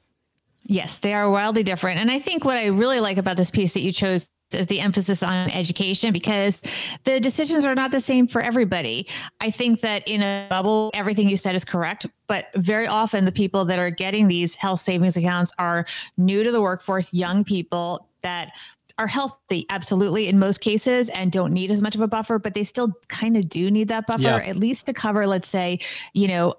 Yes, 0.63 0.97
they 0.97 1.13
are 1.13 1.29
wildly 1.29 1.63
different. 1.63 1.99
And 1.99 2.11
I 2.11 2.19
think 2.19 2.43
what 2.43 2.57
I 2.57 2.67
really 2.67 2.99
like 2.99 3.17
about 3.17 3.37
this 3.37 3.49
piece 3.49 3.73
that 3.73 3.81
you 3.81 3.91
chose 3.91 4.27
is 4.53 4.67
the 4.67 4.79
emphasis 4.79 5.21
on 5.23 5.49
education 5.51 6.11
because 6.11 6.61
the 7.03 7.19
decisions 7.19 7.65
are 7.65 7.75
not 7.75 7.91
the 7.91 8.01
same 8.01 8.27
for 8.27 8.41
everybody. 8.41 9.07
I 9.39 9.51
think 9.51 9.81
that 9.81 10.07
in 10.07 10.21
a 10.21 10.47
bubble, 10.49 10.91
everything 10.93 11.29
you 11.29 11.37
said 11.37 11.55
is 11.55 11.65
correct, 11.65 12.05
but 12.27 12.47
very 12.55 12.87
often 12.87 13.25
the 13.25 13.31
people 13.31 13.65
that 13.65 13.79
are 13.79 13.91
getting 13.91 14.27
these 14.27 14.55
health 14.55 14.81
savings 14.81 15.17
accounts 15.17 15.51
are 15.59 15.85
new 16.17 16.43
to 16.43 16.51
the 16.51 16.61
workforce, 16.61 17.13
young 17.13 17.43
people 17.43 18.07
that 18.21 18.51
are 18.97 19.07
healthy, 19.07 19.65
absolutely, 19.69 20.27
in 20.27 20.37
most 20.37 20.59
cases, 20.59 21.07
and 21.09 21.31
don't 21.31 21.53
need 21.53 21.71
as 21.71 21.81
much 21.81 21.95
of 21.95 22.01
a 22.01 22.07
buffer, 22.07 22.37
but 22.37 22.53
they 22.53 22.65
still 22.65 22.93
kind 23.07 23.37
of 23.37 23.47
do 23.47 23.71
need 23.71 23.87
that 23.87 24.05
buffer, 24.05 24.23
yeah. 24.23 24.37
at 24.37 24.57
least 24.57 24.85
to 24.87 24.93
cover, 24.93 25.25
let's 25.25 25.47
say, 25.47 25.79
you 26.13 26.27
know, 26.27 26.53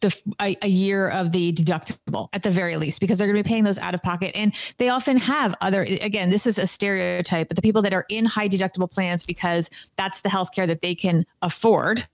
the 0.00 0.16
a, 0.40 0.56
a, 0.62 0.68
year 0.68 1.08
of 1.08 1.32
the 1.32 1.52
deductible 1.52 2.28
at 2.32 2.42
the 2.42 2.50
very 2.50 2.76
least 2.76 3.00
because 3.00 3.18
they're 3.18 3.26
going 3.26 3.36
to 3.36 3.42
be 3.42 3.48
paying 3.48 3.64
those 3.64 3.78
out 3.78 3.94
of 3.94 4.02
pocket. 4.02 4.32
And 4.34 4.54
they 4.78 4.88
often 4.88 5.16
have 5.16 5.54
other 5.60 5.82
again 5.82 6.30
this 6.30 6.46
is 6.46 6.58
a 6.58 6.66
stereotype 6.66 7.48
but 7.48 7.56
the 7.56 7.62
people 7.62 7.82
that 7.82 7.94
are 7.94 8.04
in 8.08 8.26
high 8.26 8.48
deductible 8.48 8.90
plans 8.90 9.22
because 9.22 9.70
that's 9.96 10.20
the 10.20 10.28
health 10.28 10.52
care 10.52 10.66
that 10.66 10.82
they 10.82 10.94
can 10.94 11.24
afford 11.42 12.06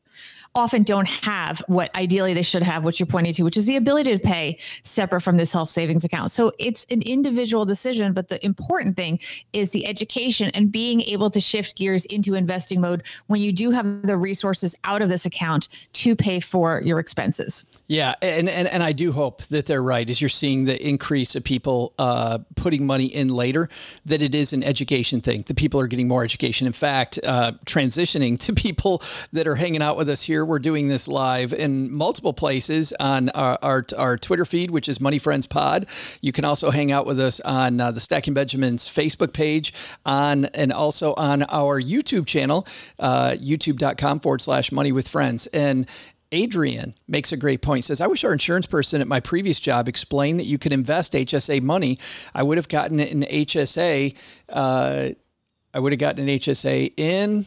often 0.54 0.82
don't 0.82 1.08
have 1.08 1.62
what 1.68 1.94
ideally 1.94 2.34
they 2.34 2.42
should 2.42 2.62
have, 2.62 2.84
which 2.84 2.98
you're 2.98 3.06
pointing 3.06 3.32
to, 3.32 3.42
which 3.44 3.56
is 3.56 3.66
the 3.66 3.76
ability 3.76 4.12
to 4.12 4.18
pay 4.18 4.58
separate 4.82 5.20
from 5.20 5.36
this 5.36 5.52
health 5.52 5.68
savings 5.68 6.04
account. 6.04 6.30
So 6.30 6.52
it's 6.58 6.86
an 6.90 7.02
individual 7.02 7.64
decision, 7.64 8.12
but 8.12 8.28
the 8.28 8.44
important 8.44 8.96
thing 8.96 9.20
is 9.52 9.70
the 9.70 9.86
education 9.86 10.50
and 10.54 10.72
being 10.72 11.02
able 11.02 11.30
to 11.30 11.40
shift 11.40 11.76
gears 11.76 12.04
into 12.06 12.34
investing 12.34 12.80
mode 12.80 13.04
when 13.28 13.40
you 13.40 13.52
do 13.52 13.70
have 13.70 14.02
the 14.02 14.16
resources 14.16 14.74
out 14.84 15.02
of 15.02 15.08
this 15.08 15.24
account 15.24 15.68
to 15.94 16.16
pay 16.16 16.40
for 16.40 16.82
your 16.84 16.98
expenses. 16.98 17.64
Yeah, 17.90 18.14
and, 18.22 18.48
and 18.48 18.68
and 18.68 18.84
I 18.84 18.92
do 18.92 19.10
hope 19.10 19.42
that 19.46 19.66
they're 19.66 19.82
right 19.82 20.08
as 20.08 20.20
you're 20.20 20.28
seeing 20.28 20.62
the 20.62 20.80
increase 20.80 21.34
of 21.34 21.42
people 21.42 21.92
uh, 21.98 22.38
putting 22.54 22.86
money 22.86 23.06
in 23.06 23.26
later. 23.26 23.68
That 24.06 24.22
it 24.22 24.32
is 24.32 24.52
an 24.52 24.62
education 24.62 25.18
thing. 25.18 25.42
The 25.48 25.54
people 25.54 25.80
are 25.80 25.88
getting 25.88 26.06
more 26.06 26.22
education. 26.22 26.68
In 26.68 26.72
fact, 26.72 27.18
uh, 27.24 27.50
transitioning 27.66 28.38
to 28.46 28.52
people 28.54 29.02
that 29.32 29.48
are 29.48 29.56
hanging 29.56 29.82
out 29.82 29.96
with 29.96 30.08
us 30.08 30.22
here. 30.22 30.39
We're 30.44 30.58
doing 30.58 30.88
this 30.88 31.08
live 31.08 31.52
in 31.52 31.92
multiple 31.92 32.32
places 32.32 32.92
on 33.00 33.28
our 33.30 33.58
our, 33.62 33.86
our 33.96 34.16
Twitter 34.16 34.44
feed, 34.44 34.70
which 34.70 34.88
is 34.88 35.00
Money 35.00 35.18
Friends 35.18 35.46
Pod. 35.46 35.86
You 36.20 36.32
can 36.32 36.44
also 36.44 36.70
hang 36.70 36.92
out 36.92 37.06
with 37.06 37.20
us 37.20 37.40
on 37.40 37.80
uh, 37.80 37.90
the 37.90 38.00
Stacking 38.00 38.34
Benjamins 38.34 38.86
Facebook 38.86 39.32
page, 39.32 39.72
on 40.04 40.46
and 40.46 40.72
also 40.72 41.14
on 41.14 41.42
our 41.44 41.80
YouTube 41.80 42.26
channel, 42.26 42.66
uh, 42.98 43.36
YouTube.com 43.38 44.20
forward 44.20 44.42
slash 44.42 44.72
Money 44.72 44.92
with 44.92 45.08
Friends 45.08 45.46
and 45.48 45.86
Adrian 46.32 46.94
makes 47.08 47.32
a 47.32 47.36
great 47.36 47.60
point. 47.62 47.84
Says, 47.84 48.00
I 48.00 48.06
wish 48.06 48.24
our 48.24 48.32
insurance 48.32 48.66
person 48.66 49.00
at 49.00 49.08
my 49.08 49.20
previous 49.20 49.58
job 49.58 49.88
explained 49.88 50.38
that 50.40 50.44
you 50.44 50.58
could 50.58 50.72
invest 50.72 51.12
HSA 51.12 51.62
money. 51.62 51.98
I 52.34 52.42
would 52.42 52.56
have 52.56 52.68
gotten 52.68 53.00
an 53.00 53.22
HSA. 53.22 54.16
Uh, 54.48 55.10
I 55.72 55.78
would 55.78 55.92
have 55.92 55.98
gotten 55.98 56.28
an 56.28 56.38
HSA 56.38 56.92
in 56.96 57.46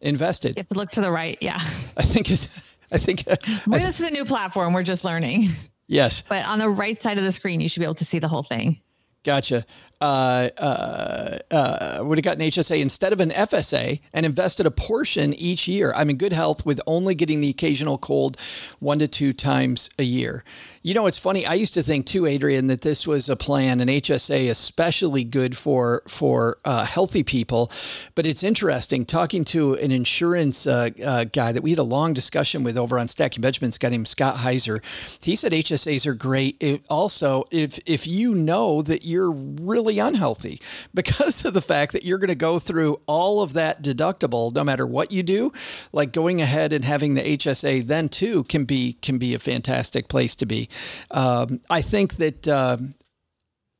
invested. 0.00 0.56
You 0.56 0.60
have 0.60 0.68
to 0.68 0.74
look 0.74 0.90
to 0.90 1.00
the 1.00 1.10
right. 1.10 1.38
Yeah. 1.40 1.56
I 1.56 2.02
think 2.02 2.30
it's, 2.30 2.48
I 2.90 2.98
think 2.98 3.24
uh, 3.26 3.36
well, 3.66 3.76
I 3.76 3.78
th- 3.78 3.86
this 3.86 4.00
is 4.00 4.08
a 4.08 4.10
new 4.12 4.24
platform. 4.24 4.72
We're 4.72 4.82
just 4.82 5.04
learning. 5.04 5.48
Yes. 5.86 6.22
But 6.28 6.44
on 6.46 6.58
the 6.58 6.68
right 6.68 7.00
side 7.00 7.16
of 7.18 7.24
the 7.24 7.32
screen, 7.32 7.60
you 7.60 7.68
should 7.68 7.80
be 7.80 7.84
able 7.84 7.94
to 7.94 8.04
see 8.04 8.18
the 8.18 8.28
whole 8.28 8.42
thing. 8.42 8.80
Gotcha. 9.24 9.64
Uh, 10.00 10.48
uh, 10.58 11.38
uh, 11.50 11.98
would 12.02 12.18
have 12.18 12.24
gotten 12.24 12.40
HSA 12.40 12.80
instead 12.80 13.12
of 13.12 13.18
an 13.18 13.30
FSA 13.30 14.00
and 14.12 14.24
invested 14.24 14.64
a 14.64 14.70
portion 14.70 15.34
each 15.34 15.66
year. 15.66 15.92
I'm 15.96 16.08
in 16.08 16.16
good 16.16 16.32
health 16.32 16.64
with 16.64 16.80
only 16.86 17.16
getting 17.16 17.40
the 17.40 17.50
occasional 17.50 17.98
cold 17.98 18.36
one 18.78 19.00
to 19.00 19.08
two 19.08 19.32
times 19.32 19.90
a 19.98 20.04
year. 20.04 20.44
You 20.82 20.94
know, 20.94 21.06
it's 21.06 21.18
funny. 21.18 21.44
I 21.44 21.54
used 21.54 21.74
to 21.74 21.82
think 21.82 22.06
too, 22.06 22.26
Adrian, 22.26 22.68
that 22.68 22.82
this 22.82 23.08
was 23.08 23.28
a 23.28 23.34
plan, 23.34 23.80
an 23.80 23.88
HSA, 23.88 24.48
especially 24.48 25.24
good 25.24 25.56
for 25.56 26.02
for 26.06 26.58
uh, 26.64 26.84
healthy 26.84 27.24
people. 27.24 27.70
But 28.14 28.24
it's 28.24 28.44
interesting 28.44 29.04
talking 29.04 29.44
to 29.46 29.74
an 29.74 29.90
insurance 29.90 30.64
guy 30.64 31.52
that 31.52 31.62
we 31.62 31.70
had 31.70 31.78
a 31.80 31.82
long 31.82 32.12
discussion 32.12 32.62
with 32.62 32.78
over 32.78 33.00
on 33.00 33.08
Stacking 33.08 33.42
Benjamins, 33.42 33.76
guy 33.78 33.88
named 33.88 34.06
Scott 34.06 34.36
Heiser. 34.36 34.80
He 35.22 35.34
said 35.34 35.50
HSAs 35.52 36.06
are 36.06 36.14
great. 36.14 36.56
It 36.60 36.84
also, 36.88 37.44
if 37.50 37.80
if 37.84 38.06
you 38.06 38.34
know 38.34 38.80
that 38.82 39.04
you're 39.04 39.32
really 39.32 39.87
unhealthy 39.96 40.60
because 40.94 41.44
of 41.44 41.54
the 41.54 41.62
fact 41.62 41.92
that 41.92 42.04
you're 42.04 42.18
going 42.18 42.28
to 42.28 42.34
go 42.34 42.58
through 42.58 43.00
all 43.06 43.40
of 43.40 43.54
that 43.54 43.82
deductible, 43.82 44.54
no 44.54 44.64
matter 44.64 44.86
what 44.86 45.12
you 45.12 45.22
do, 45.22 45.52
like 45.92 46.12
going 46.12 46.42
ahead 46.42 46.72
and 46.72 46.84
having 46.84 47.14
the 47.14 47.22
HSA 47.22 47.86
then 47.86 48.08
too 48.08 48.44
can 48.44 48.64
be 48.64 48.94
can 49.00 49.18
be 49.18 49.34
a 49.34 49.38
fantastic 49.38 50.08
place 50.08 50.34
to 50.36 50.46
be. 50.46 50.68
Um, 51.10 51.60
I 51.70 51.80
think 51.82 52.16
that. 52.16 52.48
Um, 52.48 52.94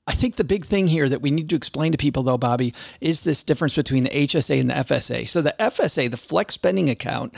I 0.09 0.13
think 0.13 0.37
the 0.37 0.45
big 0.45 0.65
thing 0.65 0.87
here 0.87 1.07
that 1.07 1.21
we 1.21 1.31
need 1.31 1.51
to 1.51 1.57
explain 1.57 1.93
to 1.93 1.99
people, 1.99 2.23
though, 2.23 2.39
Bobbi, 2.39 2.75
is 2.99 3.21
this 3.21 3.45
difference 3.45 3.77
between 3.77 4.05
the 4.05 4.11
HSA 4.11 4.59
and 4.59 4.71
the 4.71 4.75
FSA. 4.75 5.29
So, 5.29 5.43
the 5.43 5.55
FSA, 5.61 6.11
the 6.11 6.17
flex 6.17 6.55
spending 6.55 6.89
account, 6.89 7.35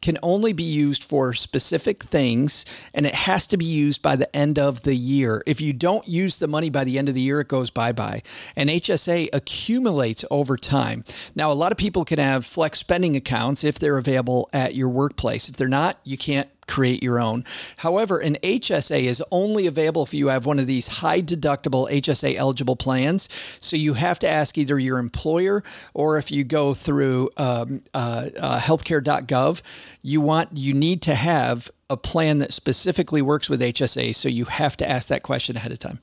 can 0.00 0.18
only 0.22 0.52
be 0.52 0.62
used 0.62 1.04
for 1.04 1.34
specific 1.34 2.02
things 2.04 2.64
and 2.94 3.06
it 3.06 3.14
has 3.14 3.46
to 3.48 3.56
be 3.56 3.64
used 3.64 4.02
by 4.02 4.16
the 4.16 4.34
end 4.34 4.58
of 4.58 4.82
the 4.82 4.94
year. 4.94 5.42
If 5.46 5.60
you 5.60 5.72
don't 5.72 6.06
use 6.06 6.38
the 6.38 6.48
money 6.48 6.70
by 6.70 6.84
the 6.84 6.98
end 6.98 7.08
of 7.08 7.14
the 7.14 7.20
year, 7.20 7.40
it 7.40 7.48
goes 7.48 7.70
bye 7.70 7.92
bye. 7.92 8.22
And 8.56 8.70
HSA 8.70 9.30
accumulates 9.32 10.24
over 10.30 10.56
time. 10.56 11.04
Now, 11.34 11.50
a 11.50 11.54
lot 11.54 11.72
of 11.72 11.78
people 11.78 12.04
can 12.04 12.18
have 12.18 12.44
flex 12.44 12.78
spending 12.78 13.16
accounts 13.16 13.64
if 13.64 13.78
they're 13.78 13.98
available 13.98 14.48
at 14.52 14.74
your 14.74 14.88
workplace. 14.88 15.48
If 15.48 15.56
they're 15.56 15.68
not, 15.68 15.98
you 16.04 16.16
can't 16.16 16.48
create 16.68 17.02
your 17.02 17.18
own. 17.18 17.44
However, 17.78 18.18
an 18.18 18.36
HSA 18.42 19.02
is 19.02 19.24
only 19.32 19.66
available 19.66 20.04
if 20.04 20.14
you 20.14 20.28
have 20.28 20.46
one 20.46 20.58
of 20.60 20.66
these 20.66 20.86
high 20.86 21.20
deductible 21.20 21.90
HSA 21.90 22.36
eligible 22.36 22.76
plans. 22.76 23.28
So 23.60 23.76
you 23.76 23.94
have 23.94 24.18
to 24.20 24.28
ask 24.28 24.56
either 24.56 24.78
your 24.78 24.98
employer 24.98 25.64
or 25.94 26.18
if 26.18 26.30
you 26.30 26.44
go 26.44 26.74
through 26.74 27.30
um, 27.36 27.82
uh, 27.94 28.28
uh, 28.38 28.60
healthcare.gov, 28.60 29.62
you 30.08 30.20
want 30.22 30.56
you 30.56 30.72
need 30.72 31.02
to 31.02 31.14
have 31.14 31.70
a 31.90 31.96
plan 31.96 32.38
that 32.38 32.52
specifically 32.52 33.20
works 33.20 33.50
with 33.50 33.60
HSA. 33.60 34.14
So 34.14 34.28
you 34.28 34.46
have 34.46 34.76
to 34.78 34.88
ask 34.88 35.08
that 35.08 35.22
question 35.22 35.56
ahead 35.56 35.72
of 35.72 35.78
time. 35.78 36.00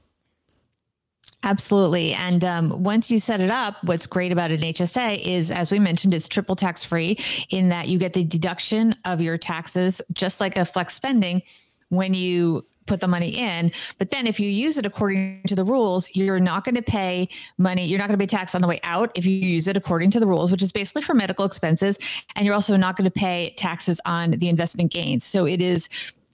Absolutely. 1.43 2.13
And 2.13 2.43
um, 2.43 2.83
once 2.83 3.11
you 3.11 3.19
set 3.19 3.39
it 3.39 3.51
up, 3.51 3.75
what's 3.83 4.07
great 4.07 4.31
about 4.31 4.51
an 4.51 4.61
HSA 4.61 5.23
is, 5.23 5.51
as 5.51 5.71
we 5.71 5.77
mentioned, 5.77 6.13
it's 6.13 6.27
triple 6.27 6.55
tax 6.55 6.83
free 6.83 7.19
in 7.49 7.69
that 7.69 7.87
you 7.87 7.99
get 7.99 8.13
the 8.13 8.23
deduction 8.23 8.95
of 9.05 9.21
your 9.21 9.37
taxes, 9.37 10.01
just 10.13 10.39
like 10.39 10.55
a 10.55 10.65
flex 10.65 10.95
spending 10.95 11.43
when 11.89 12.13
you 12.13 12.65
put 12.85 12.99
the 12.99 13.07
money 13.07 13.29
in. 13.29 13.71
But 13.97 14.11
then 14.11 14.27
if 14.27 14.39
you 14.39 14.49
use 14.49 14.77
it 14.77 14.85
according 14.85 15.43
to 15.47 15.55
the 15.55 15.63
rules, 15.63 16.09
you're 16.15 16.39
not 16.39 16.63
going 16.63 16.75
to 16.75 16.81
pay 16.81 17.29
money. 17.57 17.85
You're 17.85 17.99
not 17.99 18.07
going 18.07 18.17
to 18.17 18.23
pay 18.23 18.27
tax 18.27 18.55
on 18.55 18.61
the 18.61 18.67
way 18.67 18.79
out 18.83 19.11
if 19.15 19.25
you 19.25 19.33
use 19.33 19.67
it 19.67 19.77
according 19.77 20.11
to 20.11 20.19
the 20.19 20.27
rules, 20.27 20.51
which 20.51 20.61
is 20.61 20.71
basically 20.71 21.01
for 21.01 21.13
medical 21.13 21.45
expenses. 21.45 21.97
And 22.35 22.45
you're 22.45 22.55
also 22.55 22.75
not 22.75 22.95
going 22.95 23.05
to 23.05 23.19
pay 23.19 23.53
taxes 23.57 23.99
on 24.05 24.31
the 24.31 24.49
investment 24.49 24.91
gains. 24.91 25.25
So 25.25 25.45
it 25.45 25.61
is 25.61 25.89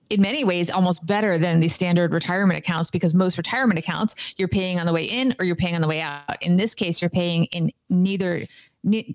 in 0.09 0.21
many 0.21 0.43
ways 0.43 0.69
almost 0.69 1.05
better 1.05 1.37
than 1.37 1.61
the 1.61 1.69
standard 1.69 2.11
retirement 2.13 2.57
accounts 2.57 2.89
because 2.89 3.13
most 3.13 3.37
retirement 3.37 3.79
accounts 3.79 4.33
you're 4.37 4.49
paying 4.49 4.77
on 4.77 4.85
the 4.85 4.91
way 4.91 5.05
in 5.05 5.33
or 5.39 5.45
you're 5.45 5.55
paying 5.55 5.73
on 5.73 5.81
the 5.81 5.87
way 5.87 6.01
out. 6.01 6.41
In 6.41 6.57
this 6.57 6.75
case, 6.75 7.01
you're 7.01 7.09
paying 7.09 7.45
in 7.45 7.71
neither 7.89 8.45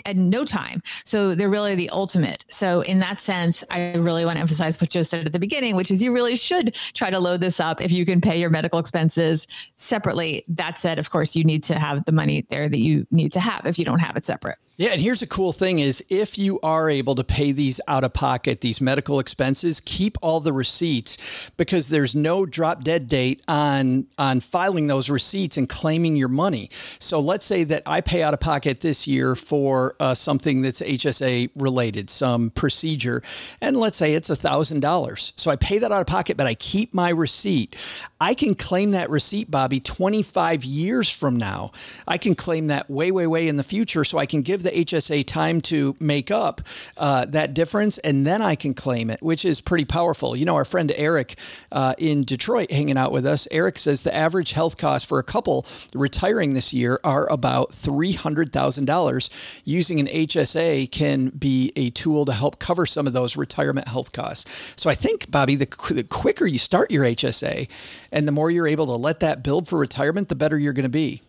at 0.05 0.17
no 0.17 0.45
time. 0.45 0.83
So 1.05 1.35
they're 1.35 1.49
really 1.49 1.75
the 1.75 1.91
ultimate. 1.91 2.45
So 2.49 2.83
in 2.83 2.99
that 3.01 3.21
sense, 3.21 3.65
I 3.71 3.95
really 3.95 4.25
want 4.25 4.37
to 4.37 4.41
emphasize 4.41 4.81
what 4.81 4.91
Joe 4.91 5.03
said 5.03 5.27
at 5.27 5.33
the 5.33 5.39
beginning, 5.39 5.77
which 5.77 5.91
is 5.91 6.03
you 6.03 6.13
really 6.13 6.37
should 6.37 6.75
try 6.95 7.11
to 7.11 7.19
load 7.19 7.41
this 7.41 7.61
up 7.61 7.81
if 7.81 7.91
you 7.91 8.05
can 8.05 8.21
pay 8.21 8.39
your 8.39 8.51
medical 8.51 8.79
expenses 8.79 9.47
separately. 9.77 10.45
That 10.49 10.79
said, 10.79 10.99
of 10.99 11.11
course, 11.11 11.35
you 11.35 11.45
need 11.45 11.65
to 11.65 11.79
have 11.79 12.05
the 12.05 12.13
money 12.13 12.47
there 12.49 12.69
that 12.69 12.79
you 12.79 13.07
need 13.11 13.33
to 13.33 13.41
have 13.41 13.67
if 13.67 13.79
you 13.79 13.85
don't 13.85 13.99
have 13.99 14.17
it 14.17 14.25
separate. 14.25 14.59
Yeah, 14.79 14.91
and 14.91 15.01
here's 15.01 15.23
a 15.23 15.27
cool 15.27 15.53
thing 15.53 15.79
is 15.79 16.05
if 16.11 16.37
you 16.37 16.61
are 16.63 16.91
able 16.91 17.15
to 17.15 17.25
pay 17.25 17.53
these 17.53 17.81
out 17.89 18.05
of 18.05 18.13
pocket, 18.13 18.61
these 18.61 18.79
medical 18.79 19.21
expenses, 19.21 19.81
keep 19.81 20.19
all 20.21 20.39
the 20.39 20.53
receipts 20.53 21.51
because 21.57 21.89
there's 21.89 22.15
no 22.15 22.45
drop 22.45 22.85
dead 22.85 23.09
date 23.09 23.41
on 23.49 24.07
on 24.19 24.41
filing 24.41 24.87
those 24.87 25.09
receipts 25.09 25.57
and 25.57 25.67
claiming 25.67 26.15
your 26.15 26.29
money. 26.29 26.69
So 26.99 27.21
let's 27.21 27.47
say 27.47 27.65
that 27.65 27.85
I 27.87 28.03
pay 28.03 28.23
out 28.23 28.35
of 28.35 28.41
pocket 28.41 28.81
this 28.81 29.07
year 29.07 29.35
for 29.35 29.97
uh, 29.99 30.15
something 30.15 30.61
that's 30.61 30.83
HSA 30.83 31.53
related, 31.57 32.11
some 32.11 32.51
procedure, 32.51 33.23
and 33.63 33.79
let's 33.79 33.97
say 33.97 34.13
it's 34.13 34.29
a 34.29 34.37
thousand 34.37 34.81
dollars. 34.81 35.33
So 35.37 35.51
I 35.51 35.57
pay 35.57 35.79
that 35.79 35.91
out 35.91 36.03
of 36.03 36.07
pocket, 36.07 36.37
but 36.37 36.47
I 36.47 36.55
keep 36.55 36.93
my 36.93 37.09
receipt. 37.09 37.77
I 38.21 38.35
can 38.35 38.55
claim 38.55 38.91
that 38.91 39.09
receipt, 39.09 39.51
Bobbi, 39.51 39.83
25 39.83 40.65
years 40.65 41.09
from 41.09 41.39
now. 41.39 41.73
I 42.07 42.19
can 42.19 42.35
claim 42.35 42.67
that 42.67 42.91
way, 42.91 43.11
way, 43.11 43.27
way 43.27 43.49
in 43.49 43.57
the 43.57 43.65
future, 43.65 44.05
so 44.05 44.19
I 44.19 44.27
can 44.27 44.43
give 44.43 44.66
the 44.67 44.85
HSA 44.85 45.25
time 45.27 45.61
to 45.63 45.97
make 46.01 46.31
up 46.31 46.61
uh, 46.97 47.25
that 47.27 47.55
difference, 47.55 47.99
and 47.99 48.27
then 48.27 48.43
I 48.43 48.57
can 48.57 48.75
claim 48.75 49.11
it, 49.11 49.23
which 49.23 49.45
is 49.45 49.61
pretty 49.61 49.85
powerful. 49.85 50.37
You 50.37 50.45
know, 50.45 50.57
our 50.57 50.65
friend 50.65 50.93
Eric 50.97 51.39
uh, 51.71 51.95
in 51.99 52.23
Detroit 52.23 52.71
hanging 52.71 52.99
out 52.99 53.13
with 53.13 53.25
us, 53.25 53.47
Eric 53.51 53.79
says 53.79 54.03
the 54.03 54.15
average 54.15 54.53
health 54.53 54.77
cost 54.77 55.07
for 55.07 55.19
a 55.19 55.23
couple 55.23 55.65
retiring 55.95 56.55
this 56.55 56.73
year 56.73 56.99
are 57.05 57.31
about 57.31 57.71
$300,000. 57.71 59.61
Using 59.65 60.01
an 60.01 60.07
HSA 60.07 60.91
can 60.91 61.29
be 61.29 61.73
a 61.77 61.91
tool 61.91 62.25
to 62.25 62.33
help 62.33 62.59
cover 62.59 62.87
some 62.87 63.07
of 63.07 63.13
those 63.13 63.37
retirement 63.37 63.89
health 63.89 64.13
costs. 64.13 64.75
So 64.77 64.91
I 64.91 64.95
think, 64.95 65.31
Bobbi, 65.31 65.59
the, 65.59 65.95
the 65.95 66.05
quicker 66.05 66.47
you 66.47 66.59
start 66.59 66.91
your 66.91 67.05
HSA 67.05 67.69
and 68.11 68.27
the 68.27 68.33
more 68.33 68.51
you're 68.51 68.67
able 68.67 68.87
to 68.87 68.97
let 68.97 69.21
that 69.21 69.45
build 69.45 69.69
for 69.69 69.79
retirement, 69.79 70.29
the 70.29 70.35
better 70.35 70.59
you're 70.59 70.73
going 70.73 70.83
to 70.83 70.89
be. 70.89 71.23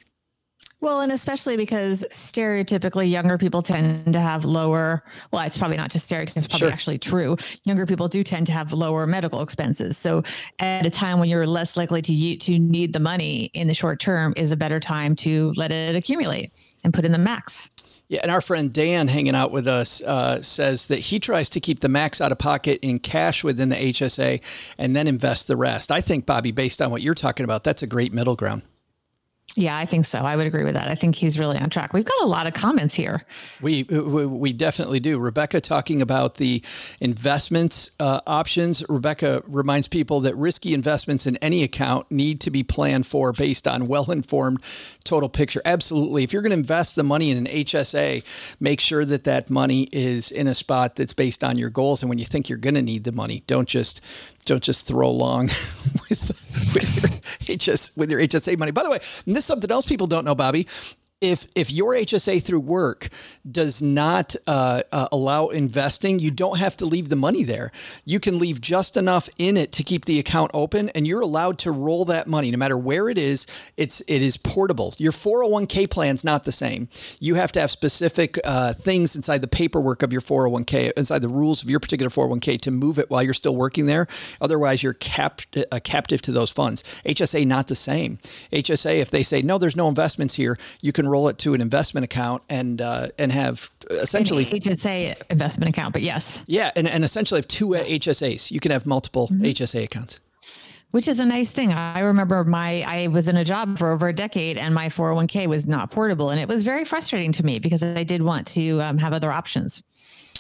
Well, 0.80 1.02
and 1.02 1.12
especially 1.12 1.58
because 1.58 2.06
stereotypically 2.12 3.10
younger 3.10 3.40
people 3.40 3.64
tend 3.64 4.14
to 4.14 4.20
have 4.20 4.46
lower, 4.46 5.04
well, 5.32 5.42
it's 5.42 5.58
probably 5.58 5.78
not 5.78 5.90
just 5.90 6.06
stereotypes, 6.06 6.38
it's 6.38 6.48
probably 6.48 6.68
sure. 6.68 6.72
actually 6.72 6.98
true. 7.00 7.36
Younger 7.64 7.88
people 7.88 8.08
do 8.08 8.24
tend 8.24 8.46
to 8.48 8.54
have 8.54 8.72
lower 8.74 9.08
medical 9.08 9.42
expenses. 9.42 9.98
So 9.98 10.22
at 10.60 10.86
a 10.86 10.92
time 10.92 11.20
when 11.20 11.30
you're 11.30 11.48
less 11.48 11.78
likely 11.78 12.04
to 12.04 12.38
to 12.38 12.60
need 12.60 12.94
the 12.94 13.00
money 13.00 13.46
in 13.54 13.68
the 13.68 13.74
short 13.74 14.00
term 14.00 14.34
is 14.38 14.52
a 14.52 14.56
better 14.56 14.80
time 14.80 15.16
to 15.18 15.52
let 15.56 15.72
it 15.72 15.96
accumulate 15.96 16.52
and 16.84 16.94
put 16.94 17.06
in 17.06 17.12
the 17.12 17.18
max. 17.18 17.72
Yeah, 18.10 18.22
and 18.22 18.32
our 18.32 18.40
friend 18.40 18.72
Dan 18.72 19.08
hanging 19.08 19.36
out 19.36 19.52
with 19.52 19.68
us 19.68 20.02
uh, 20.02 20.42
says 20.42 20.88
that 20.88 21.00
he 21.00 21.20
tries 21.20 21.50
to 21.50 21.60
keep 21.60 21.82
the 21.82 21.90
max 21.90 22.22
out 22.22 22.32
of 22.32 22.38
pocket 22.38 22.80
in 22.82 23.00
cash 23.00 23.44
within 23.44 23.70
the 23.70 23.76
HSA 23.76 24.76
and 24.78 24.96
then 24.96 25.08
invest 25.08 25.48
the 25.48 25.58
rest. 25.58 25.92
I 25.92 26.00
think, 26.02 26.26
Bobbi, 26.26 26.56
based 26.56 26.82
on 26.82 26.90
what 26.92 27.02
you're 27.02 27.16
talking 27.16 27.44
about, 27.44 27.66
that's 27.66 27.84
a 27.84 27.88
great 27.88 28.14
middle 28.14 28.36
ground. 28.36 28.62
Yeah, 29.56 29.76
I 29.76 29.88
think 29.88 30.06
so. 30.06 30.20
I 30.20 30.36
would 30.36 30.46
agree 30.46 30.64
with 30.64 30.76
that. 30.76 30.88
I 30.88 30.94
think 30.94 31.16
he's 31.16 31.40
really 31.40 31.58
on 31.58 31.72
track. 31.72 31.92
We've 31.92 32.06
got 32.06 32.22
a 32.22 32.28
lot 32.28 32.46
of 32.46 32.54
comments 32.54 32.94
here. 32.94 33.26
We 33.60 33.84
we, 33.84 34.26
we 34.28 34.54
definitely 34.54 35.00
do. 35.00 35.18
Rebecca 35.18 35.62
talking 35.62 36.02
about 36.02 36.36
the 36.36 36.62
investments 37.00 37.90
uh, 38.00 38.22
options. 38.28 38.84
Rebecca 38.88 39.42
reminds 39.48 39.88
people 39.88 40.20
that 40.22 40.36
risky 40.36 40.76
investments 40.76 41.26
in 41.26 41.38
any 41.38 41.64
account 41.64 42.12
need 42.12 42.40
to 42.42 42.52
be 42.52 42.62
planned 42.62 43.08
for 43.08 43.34
based 43.34 43.68
on 43.68 43.88
well-informed 43.88 44.62
total 45.04 45.30
picture. 45.30 45.62
Absolutely. 45.66 46.24
If 46.24 46.34
you're 46.34 46.44
going 46.44 46.52
to 46.52 46.58
invest 46.58 46.96
the 46.96 47.04
money 47.04 47.32
in 47.32 47.38
an 47.38 47.46
HSA, 47.46 48.24
make 48.60 48.80
sure 48.80 49.06
that 49.06 49.24
that 49.24 49.50
money 49.50 49.88
is 49.92 50.30
in 50.30 50.48
a 50.48 50.54
spot 50.54 50.98
that's 50.98 51.14
based 51.14 51.44
on 51.44 51.58
your 51.58 51.72
goals 51.72 52.04
and 52.04 52.10
when 52.10 52.20
you 52.20 52.26
think 52.26 52.48
you're 52.48 52.60
going 52.60 52.76
to 52.76 52.82
need 52.84 53.06
the 53.06 53.12
money. 53.12 53.44
Don't 53.48 53.68
just 53.68 54.02
don't 54.46 54.64
just 54.64 54.86
throw 54.86 55.08
along 55.08 55.46
with 56.10 56.32
with 56.76 57.02
your 57.02 57.17
HS 57.42 57.96
with 57.96 58.10
your 58.10 58.20
HSA 58.20 58.58
money. 58.58 58.72
By 58.72 58.84
the 58.84 58.90
way, 58.90 58.98
this 58.98 59.26
is 59.26 59.46
something 59.46 59.72
else 59.72 59.86
people 59.86 60.08
don't 60.08 60.26
know, 60.26 60.36
Bobbi 60.36 60.68
if 61.20 61.48
if 61.56 61.72
your 61.72 61.94
HSA 61.94 62.44
through 62.44 62.60
work 62.60 63.10
does 63.50 63.82
not 63.82 64.36
uh, 64.46 64.84
uh, 64.92 65.08
allow 65.12 65.48
investing, 65.48 66.20
you 66.20 66.30
don't 66.30 66.60
have 66.60 66.78
to 66.78 66.86
leave 66.86 67.10
the 67.10 67.16
money 67.16 67.44
there. 67.44 67.72
You 68.06 68.20
can 68.20 68.38
leave 68.38 68.62
just 68.62 68.98
enough 68.98 69.28
in 69.38 69.58
it 69.58 69.72
to 69.74 69.84
keep 69.84 70.06
the 70.06 70.20
account 70.20 70.52
open, 70.54 70.90
and 70.90 71.08
you're 71.08 71.22
allowed 71.22 71.58
to 71.60 71.72
roll 71.72 72.06
that 72.06 72.28
money 72.28 72.52
no 72.52 72.58
matter 72.58 72.78
where 72.78 73.10
it 73.10 73.18
is. 73.18 73.48
It's 73.78 74.02
it 74.02 74.22
is 74.22 74.38
portable. 74.38 74.94
Your 74.98 75.12
401k 75.12 75.90
plan's 75.90 76.24
not 76.24 76.44
the 76.44 76.52
same. 76.52 76.88
You 77.20 77.36
have 77.36 77.52
to 77.54 77.62
have 77.62 77.72
specific 77.72 78.40
uh, 78.44 78.74
things 78.74 79.16
inside 79.16 79.42
the 79.42 79.48
paperwork 79.48 80.04
of 80.04 80.12
your 80.12 80.22
401k, 80.22 80.92
inside 80.96 81.24
the 81.24 81.30
rules 81.30 81.64
of 81.64 81.70
your 81.70 81.80
particular 81.80 82.10
401k 82.10 82.62
to 82.62 82.72
move 82.72 83.00
it 83.00 83.10
while 83.10 83.24
you're 83.24 83.34
still 83.34 83.56
working 83.56 83.88
there. 83.88 84.08
Otherwise, 84.40 84.84
you're 84.84 84.94
capped, 84.94 85.58
uh, 85.72 85.80
captive 85.84 86.22
to 86.22 86.32
those 86.32 86.52
funds. 86.52 86.84
HSA 87.06 87.48
not 87.48 87.68
the 87.68 87.76
same. 87.76 88.20
HSA, 88.52 89.00
if 89.00 89.10
they 89.10 89.24
say 89.24 89.42
no, 89.42 89.58
there's 89.58 89.76
no 89.76 89.88
investments 89.88 90.36
here, 90.36 90.58
you 90.82 90.92
can 90.92 91.07
roll 91.08 91.28
it 91.28 91.38
to 91.40 91.54
an 91.54 91.62
investment 91.62 92.04
account 92.04 92.44
and 92.50 92.82
uh, 92.82 93.10
and 93.18 93.32
have 93.32 93.70
essentially 93.90 94.46
An 94.46 94.52
HSA 94.60 95.22
investment 95.30 95.70
account. 95.70 95.94
But 95.94 96.02
yes, 96.02 96.44
yeah, 96.48 96.72
and, 96.76 96.88
and 96.88 97.04
essentially 97.04 97.40
have 97.40 97.48
two 97.48 97.70
HSAs. 97.70 98.52
You 98.52 98.60
can 98.60 98.72
have 98.72 98.86
multiple 98.86 99.28
HSA 99.30 99.84
accounts. 99.84 100.20
which 100.92 101.08
is 101.08 101.20
a 101.20 101.26
nice 101.26 101.52
thing. 101.52 101.74
I 101.74 102.00
remember 102.00 102.44
my 102.44 102.84
I 102.84 103.08
was 103.08 103.28
in 103.28 103.38
a 103.38 103.46
job 103.46 103.78
for 103.78 103.92
over 103.92 104.08
a 104.08 104.14
decade, 104.14 104.58
and 104.58 104.74
my 104.74 104.90
401k 104.90 105.48
was 105.48 105.66
not 105.66 105.92
portable, 105.92 106.30
and 106.30 106.40
it 106.40 106.48
was 106.48 106.64
very 106.64 106.86
frustrating 106.86 107.32
to 107.34 107.46
me 107.46 107.60
because 107.60 107.84
I 107.84 108.04
did 108.04 108.22
want 108.22 108.48
to 108.48 108.82
um, 108.82 108.98
have 108.98 109.14
other 109.14 109.32
options. 109.32 109.84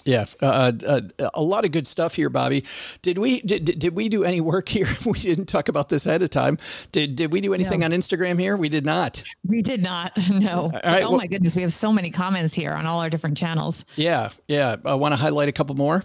Yeah, 0.08 0.26
uh, 0.42 0.72
uh, 0.88 1.02
a 1.34 1.44
lot 1.44 1.66
of 1.66 1.72
good 1.74 1.86
stuff 1.86 2.16
here, 2.16 2.30
Bobbi. 2.30 2.66
Did 3.02 3.18
we 3.18 3.42
did, 3.42 3.78
did 3.78 3.94
we 3.94 4.08
do 4.08 4.24
any 4.24 4.40
work 4.40 4.70
here? 4.70 4.88
We 5.06 5.20
didn't 5.20 5.46
talk 5.46 5.68
about 5.70 5.90
this 5.90 6.06
ahead 6.06 6.22
of 6.22 6.30
time. 6.30 6.58
Did 6.92 7.16
did 7.16 7.34
we 7.34 7.42
do 7.42 7.54
anything 7.54 7.82
No. 7.82 7.86
on 7.88 7.92
Instagram 7.92 8.40
here? 8.40 8.56
We 8.56 8.70
did 8.70 8.86
not. 8.86 9.22
We 9.46 9.62
did 9.62 9.84
not. 9.84 10.18
No. 10.30 10.70
Right, 10.86 11.04
oh 11.04 11.10
well- 11.12 11.18
my 11.18 11.28
goodness, 11.28 11.56
we 11.56 11.62
have 11.62 11.74
so 11.74 11.92
many 11.92 12.10
comments 12.10 12.54
here 12.54 12.72
on 12.72 12.86
all 12.86 13.02
our 13.02 13.10
different 13.10 13.38
channels. 13.38 13.84
Yeah, 13.96 14.30
yeah. 14.48 14.78
I 14.86 14.96
want 14.96 15.12
to 15.14 15.18
highlight 15.18 15.50
a 15.50 15.52
couple 15.52 15.76
more. 15.76 16.04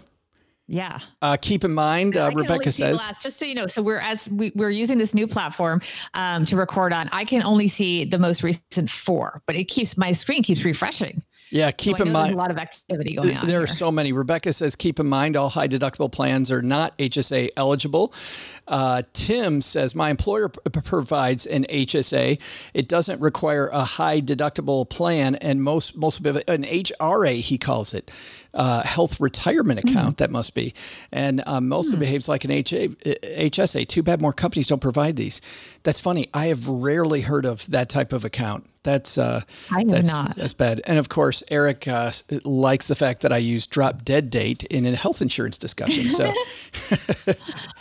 Yeah. 0.67 0.99
Uh, 1.21 1.37
keep 1.39 1.63
in 1.63 1.73
mind, 1.73 2.15
uh, 2.17 2.31
Rebecca 2.33 2.71
says. 2.71 2.97
last, 2.97 3.21
just 3.21 3.37
so 3.37 3.45
you 3.45 3.53
know, 3.53 3.67
so 3.67 3.81
we're 3.81 3.99
as 3.99 4.29
we, 4.29 4.51
we're 4.55 4.69
using 4.69 4.97
this 4.97 5.13
new 5.13 5.27
platform 5.27 5.81
um, 6.13 6.45
to 6.45 6.55
record 6.55 6.93
on. 6.93 7.09
I 7.11 7.25
can 7.25 7.43
only 7.43 7.67
see 7.67 8.05
the 8.05 8.17
most 8.17 8.43
recent 8.43 8.89
four, 8.89 9.41
but 9.45 9.55
it 9.55 9.65
keeps 9.65 9.97
my 9.97 10.13
screen 10.13 10.41
keeps 10.41 10.63
refreshing. 10.63 11.21
Yeah, 11.49 11.71
keep 11.71 11.99
I 11.99 12.03
in 12.05 12.11
mind. 12.11 12.33
a 12.33 12.37
lot 12.37 12.51
of 12.51 12.57
activity 12.57 13.15
going 13.15 13.37
on. 13.37 13.47
There 13.47 13.61
are 13.61 13.67
so 13.67 13.91
many. 13.91 14.11
Rebecca 14.11 14.53
says, 14.53 14.75
keep 14.75 14.99
in 14.99 15.07
mind 15.07 15.35
all 15.35 15.49
high 15.49 15.67
deductible 15.67 16.11
plans 16.11 16.51
are 16.51 16.61
not 16.61 16.97
HSA 16.97 17.49
eligible. 17.55 18.13
Uh, 18.67 19.03
Tim 19.13 19.61
says, 19.61 19.93
my 19.93 20.09
employer 20.09 20.49
p- 20.49 20.81
provides 20.81 21.45
an 21.45 21.65
HSA. 21.69 22.41
It 22.73 22.87
doesn't 22.87 23.21
require 23.21 23.67
a 23.67 23.83
high 23.83 24.21
deductible 24.21 24.89
plan, 24.89 25.35
and 25.35 25.61
most 25.61 25.95
most 25.95 26.25
of 26.25 26.35
it, 26.35 26.49
an 26.49 26.63
HRA 26.63 27.39
he 27.39 27.57
calls 27.57 27.93
it, 27.93 28.09
uh, 28.53 28.83
health 28.83 29.19
retirement 29.19 29.81
Hmm. 29.81 29.89
account. 29.89 30.17
That 30.17 30.31
must 30.31 30.53
be, 30.55 30.73
and 31.11 31.41
um, 31.45 31.71
also 31.73 31.95
behaves 31.97 32.27
like 32.29 32.43
an 32.45 32.51
HA, 32.51 32.87
HSA. 32.89 33.87
Too 33.87 34.03
bad 34.03 34.21
more 34.21 34.33
companies 34.33 34.67
don't 34.67 34.81
provide 34.81 35.15
these. 35.15 35.41
That's 35.83 35.99
funny. 35.99 36.29
I 36.33 36.47
have 36.47 36.67
rarely 36.67 37.21
heard 37.21 37.45
of 37.45 37.67
that 37.69 37.89
type 37.89 38.13
of 38.13 38.23
account. 38.25 38.69
That's 38.83 39.17
uh, 39.17 39.43
I 39.71 39.85
that's, 39.85 40.09
not. 40.09 40.35
That's 40.35 40.53
bad. 40.53 40.81
And 40.85 40.99
of 40.99 41.07
course, 41.07 41.41
Eric 41.49 41.87
uh, 41.87 42.11
likes 42.43 42.87
the 42.87 42.95
fact 42.95 43.21
that 43.21 43.31
I 43.31 43.37
use 43.37 43.65
drop 43.65 44.03
dead 44.03 44.29
date 44.29 44.63
in 44.65 44.85
a 44.85 44.93
health 44.93 45.21
insurance 45.21 45.57
discussion. 45.57 46.09
So 46.09 46.33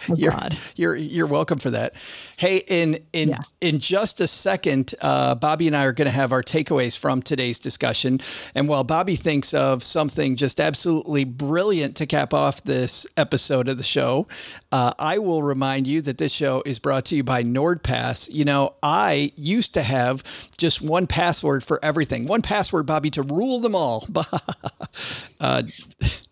Oh, 0.09 0.15
you're, 0.17 0.33
God. 0.33 0.59
you're 0.77 0.97
you're 0.97 1.27
welcome 1.27 1.59
for 1.59 1.71
that. 1.71 1.95
Hey, 2.37 2.59
in 2.69 2.99
in 3.13 3.31
Yeah. 3.31 3.39
in 3.61 3.79
just 3.79 4.21
a 4.21 4.27
second, 4.27 4.95
uh, 5.01 5.35
Bobbi 5.37 5.67
and 5.67 5.77
I 5.77 5.85
are 5.85 5.93
going 5.93 6.07
to 6.07 6.13
have 6.13 6.33
our 6.33 6.43
takeaways 6.43 6.97
from 6.99 7.23
today's 7.23 7.59
discussion. 7.59 8.21
And 8.55 8.69
while 8.69 8.85
Bobbi 8.85 9.19
thinks 9.19 9.55
of 9.55 9.83
something 9.83 10.37
just 10.37 10.61
absolutely 10.63 11.25
brilliant 11.25 11.97
to 11.97 12.07
cap 12.07 12.33
off 12.33 12.63
this 12.63 13.07
episode 13.17 13.69
of 13.69 13.77
the 13.77 13.83
show, 13.83 14.27
uh, 14.71 14.93
I 14.99 15.19
will 15.19 15.43
remind 15.43 15.87
you 15.87 16.01
that 16.03 16.17
this 16.17 16.33
show 16.33 16.63
is 16.65 16.79
brought 16.79 17.05
to 17.07 17.17
you 17.17 17.25
by 17.25 17.43
NordPass. 17.43 18.33
You 18.33 18.47
know, 18.47 18.75
I 18.83 19.33
used 19.37 19.75
to 19.75 19.83
have 19.83 20.25
just 20.57 20.81
one 20.81 21.07
password 21.07 21.63
for 21.65 21.79
everything. 21.85 22.27
One 22.27 22.41
password, 22.41 22.87
Bobbi, 22.87 23.11
to 23.13 23.23
rule 23.23 23.61
them 23.61 23.75
all. 23.75 24.07
uh, 25.41 25.65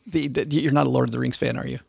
the, 0.06 0.28
the, 0.28 0.46
you're 0.48 0.72
not 0.72 0.86
a 0.86 0.90
Lord 0.90 1.08
of 1.08 1.12
the 1.12 1.18
Rings 1.18 1.36
fan, 1.36 1.58
are 1.58 1.66
you? 1.66 1.80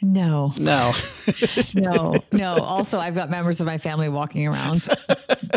No, 0.00 0.52
No. 0.58 0.92
no, 1.74 2.14
no. 2.32 2.54
Also, 2.54 2.98
I've 2.98 3.14
got 3.16 3.30
members 3.30 3.60
of 3.60 3.66
my 3.66 3.78
family 3.78 4.08
walking 4.08 4.46
around, 4.46 4.88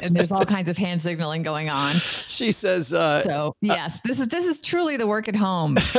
and 0.02 0.16
there's 0.16 0.32
all 0.32 0.46
kinds 0.46 0.68
of 0.68 0.78
hand 0.78 1.02
signaling 1.04 1.44
going 1.44 1.70
on. 1.70 1.94
she 2.28 2.52
says, 2.52 2.92
uh, 2.92 3.22
So 3.22 3.56
yes, 3.62 4.00
this 4.04 4.20
is 4.20 4.28
this 4.30 4.46
is 4.46 4.60
truly 4.60 4.98
the 4.98 5.06
work 5.08 5.28
at 5.28 5.36
home. 5.36 5.76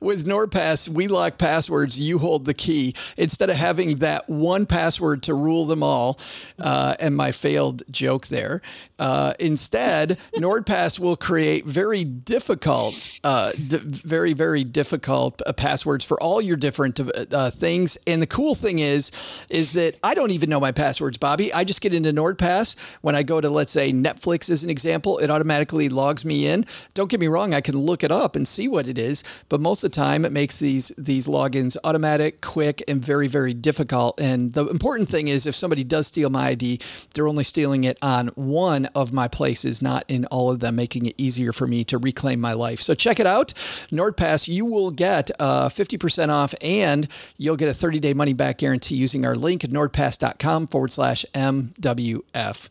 with 0.00 0.26
NordPass, 0.26 0.88
we 0.88 1.08
lock 1.08 1.38
passwords. 1.38 1.98
You 1.98 2.18
hold 2.18 2.44
the 2.44 2.54
key 2.54 2.94
instead 3.16 3.48
of 3.50 3.56
having 3.56 3.96
that 3.96 4.28
one 4.28 4.66
password 4.66 5.22
to 5.24 5.34
rule 5.34 5.64
them 5.66 5.82
all. 5.82 6.20
Uh, 6.58 6.94
and 7.00 7.16
my 7.16 7.32
failed 7.32 7.82
joke 7.90 8.26
there. 8.28 8.60
Uh, 8.98 9.32
instead, 9.40 10.18
NordPass 10.34 10.98
will 11.00 11.16
create 11.16 11.64
very 11.64 12.04
difficult, 12.04 13.18
uh, 13.24 13.52
d- 13.52 13.78
very 13.78 14.34
very 14.34 14.62
difficult 14.62 15.40
uh, 15.46 15.52
passwords 15.52 16.04
for 16.04 16.22
all 16.22 16.40
your 16.40 16.56
different 16.56 17.00
uh, 17.32 17.50
things. 17.50 17.98
And 18.06 18.22
the 18.22 18.26
cool 18.26 18.54
thing 18.54 18.78
is, 18.78 19.10
is 19.50 19.72
that 19.72 19.96
I 20.02 20.14
don't 20.14 20.30
even 20.30 20.50
know 20.50 20.60
my 20.60 20.72
passwords, 20.72 21.18
Bobbi. 21.18 21.50
I 21.54 21.64
just 21.64 21.80
get 21.80 21.94
into 21.94 22.12
NordPass 22.12 22.98
when 23.02 23.14
I 23.14 23.22
go 23.22 23.40
to, 23.40 23.50
let's 23.50 23.72
say, 23.72 23.92
Netflix 23.92 24.50
as 24.50 24.62
an 24.62 24.70
example. 24.70 25.18
It 25.18 25.30
automatically 25.30 25.88
logs 25.88 26.24
me 26.24 26.46
in. 26.46 26.64
Don't 26.94 27.10
get 27.10 27.20
me 27.20 27.28
wrong; 27.28 27.54
I 27.54 27.60
can 27.60 27.76
look 27.76 28.04
it 28.04 28.12
up 28.12 28.36
and 28.36 28.46
see 28.46 28.68
what 28.68 28.88
it 28.88 28.98
is, 28.98 29.22
but 29.48 29.60
most 29.60 29.84
of 29.84 29.90
the 29.90 29.96
time 29.96 30.24
it 30.24 30.32
makes 30.32 30.58
these 30.58 30.88
these 30.96 31.26
logins 31.26 31.76
automatic, 31.84 32.40
quick, 32.40 32.82
and 32.88 33.04
very 33.04 33.28
very 33.28 33.54
difficult. 33.54 34.20
And 34.20 34.52
the 34.52 34.66
important 34.66 35.08
thing 35.08 35.28
is, 35.28 35.46
if 35.46 35.54
somebody 35.54 35.84
does 35.84 36.06
steal 36.06 36.30
my 36.30 36.48
ID, 36.48 36.80
they're 37.14 37.28
only 37.28 37.44
stealing 37.44 37.84
it 37.84 37.98
on 38.02 38.28
one 38.28 38.86
of 38.94 39.12
my 39.12 39.28
places, 39.28 39.82
not 39.82 40.04
in 40.08 40.26
all 40.26 40.50
of 40.50 40.60
them, 40.60 40.76
making 40.76 41.06
it 41.06 41.14
easier 41.18 41.52
for 41.52 41.66
me 41.66 41.84
to 41.84 41.98
reclaim 41.98 42.40
my 42.40 42.52
life. 42.52 42.80
So 42.80 42.94
check 42.94 43.20
it 43.20 43.26
out, 43.26 43.48
NordPass. 43.90 44.48
You 44.48 44.64
will 44.64 44.90
get 44.90 45.30
uh, 45.38 45.68
50% 45.68 46.28
off, 46.28 46.54
and 46.60 47.08
you'll 47.36 47.56
get 47.56 47.68
a 47.68 47.74
30 47.74 48.00
day 48.00 48.12
money 48.12 48.32
back 48.32 48.58
guarantee 48.58 48.96
using 48.96 49.26
our 49.26 49.34
link 49.34 49.64
at 49.64 49.70
nordpass.com 49.70 50.66
forward 50.66 50.92
slash 50.92 51.24
MWF. 51.34 52.68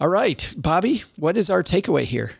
All 0.00 0.08
right, 0.08 0.54
Bobbi, 0.58 1.02
what 1.16 1.36
is 1.36 1.50
our 1.50 1.62
takeaway 1.62 2.04
here? 2.04 2.32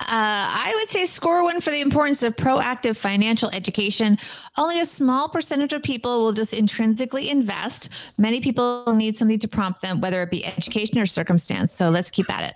Uh, 0.00 0.06
I 0.08 0.72
would 0.76 0.90
say 0.90 1.04
score 1.04 1.44
one 1.44 1.60
for 1.60 1.70
the 1.70 1.82
importance 1.82 2.22
of 2.22 2.34
proactive 2.34 2.96
financial 2.96 3.50
education. 3.50 4.18
Only 4.56 4.80
a 4.80 4.86
small 4.86 5.28
percentage 5.28 5.74
of 5.74 5.82
people 5.82 6.22
will 6.22 6.32
just 6.32 6.54
intrinsically 6.54 7.28
invest. 7.28 7.90
Many 8.16 8.40
people 8.40 8.92
need 8.94 9.18
something 9.18 9.38
to 9.38 9.48
prompt 9.48 9.82
them, 9.82 10.00
whether 10.00 10.22
it 10.22 10.30
be 10.30 10.44
education 10.46 10.98
or 10.98 11.04
circumstance. 11.04 11.72
So 11.72 11.90
let's 11.90 12.10
keep 12.10 12.30
at 12.30 12.44
it. 12.44 12.54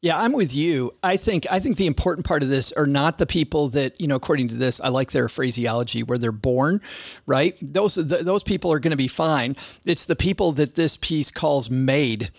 Yeah, 0.00 0.16
I'm 0.16 0.32
with 0.32 0.54
you. 0.54 0.92
I 1.02 1.16
think 1.16 1.44
I 1.50 1.58
think 1.58 1.76
the 1.76 1.88
important 1.88 2.24
part 2.24 2.44
of 2.44 2.48
this 2.48 2.70
are 2.72 2.86
not 2.86 3.18
the 3.18 3.26
people 3.26 3.68
that 3.70 4.00
you 4.00 4.06
know. 4.06 4.14
According 4.14 4.48
to 4.48 4.54
this, 4.54 4.80
I 4.80 4.88
like 4.90 5.10
their 5.10 5.28
phraseology 5.28 6.04
where 6.04 6.18
they're 6.18 6.30
born, 6.30 6.80
right? 7.26 7.56
Those 7.60 7.96
th- 7.96 8.22
those 8.22 8.44
people 8.44 8.72
are 8.72 8.78
going 8.78 8.92
to 8.92 8.96
be 8.96 9.08
fine. 9.08 9.56
It's 9.84 10.04
the 10.04 10.14
people 10.14 10.52
that 10.52 10.76
this 10.76 10.96
piece 10.96 11.32
calls 11.32 11.68
made. 11.68 12.30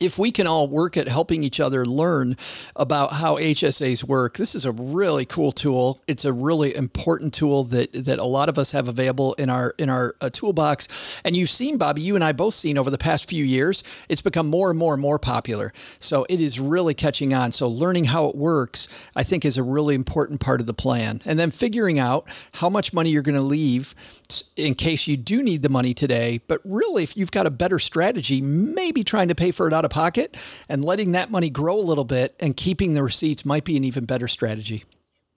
If 0.00 0.18
we 0.18 0.30
can 0.30 0.46
all 0.46 0.68
work 0.68 0.96
at 0.96 1.06
helping 1.06 1.44
each 1.44 1.60
other 1.60 1.84
learn 1.84 2.38
about 2.74 3.12
how 3.12 3.36
HSAs 3.36 4.02
work, 4.02 4.38
this 4.38 4.54
is 4.54 4.64
a 4.64 4.72
really 4.72 5.26
cool 5.26 5.52
tool. 5.52 6.00
It's 6.06 6.24
a 6.24 6.32
really 6.32 6.74
important 6.74 7.34
tool 7.34 7.64
that 7.64 7.92
that 7.92 8.18
a 8.18 8.24
lot 8.24 8.48
of 8.48 8.58
us 8.58 8.72
have 8.72 8.88
available 8.88 9.34
in 9.34 9.50
our 9.50 9.74
in 9.76 9.90
our 9.90 10.16
uh, 10.22 10.30
toolbox. 10.30 11.20
And 11.26 11.36
you've 11.36 11.50
seen, 11.50 11.78
Bobbi, 11.78 12.00
you 12.00 12.14
and 12.14 12.24
I 12.24 12.32
both 12.32 12.54
seen 12.54 12.78
over 12.78 12.88
the 12.88 12.96
past 12.96 13.28
few 13.28 13.44
years, 13.44 13.84
it's 14.08 14.22
become 14.22 14.46
more 14.46 14.70
and 14.70 14.78
more 14.78 14.94
and 14.94 15.02
more 15.02 15.18
popular. 15.18 15.74
So 15.98 16.24
it 16.30 16.40
is 16.40 16.58
really 16.58 16.94
catching 16.94 17.34
on. 17.34 17.52
So 17.52 17.68
learning 17.68 18.04
how 18.04 18.24
it 18.26 18.34
works, 18.34 18.88
I 19.14 19.22
think, 19.22 19.44
is 19.44 19.58
a 19.58 19.62
really 19.62 19.94
important 19.94 20.40
part 20.40 20.62
of 20.62 20.66
the 20.66 20.74
plan. 20.74 21.20
And 21.26 21.38
then 21.38 21.50
figuring 21.50 21.98
out 21.98 22.26
how 22.54 22.70
much 22.70 22.94
money 22.94 23.10
you're 23.10 23.20
going 23.20 23.34
to 23.34 23.42
leave 23.42 23.94
in 24.56 24.74
case 24.74 25.06
you 25.06 25.18
do 25.18 25.42
need 25.42 25.60
the 25.60 25.68
money 25.68 25.92
today. 25.92 26.40
But 26.46 26.62
really, 26.64 27.02
if 27.02 27.14
you've 27.14 27.30
got 27.30 27.46
a 27.46 27.50
better 27.50 27.78
strategy, 27.78 28.40
maybe 28.40 29.04
trying 29.04 29.28
to 29.28 29.34
pay 29.34 29.50
for 29.50 29.66
it 29.66 29.74
out 29.74 29.81
of 29.84 29.90
pocket 29.90 30.36
and 30.68 30.84
letting 30.84 31.12
that 31.12 31.30
money 31.30 31.50
grow 31.50 31.76
a 31.76 31.80
little 31.80 32.04
bit 32.04 32.34
and 32.40 32.56
keeping 32.56 32.94
the 32.94 33.02
receipts 33.02 33.44
might 33.44 33.64
be 33.64 33.76
an 33.76 33.84
even 33.84 34.04
better 34.04 34.28
strategy. 34.28 34.84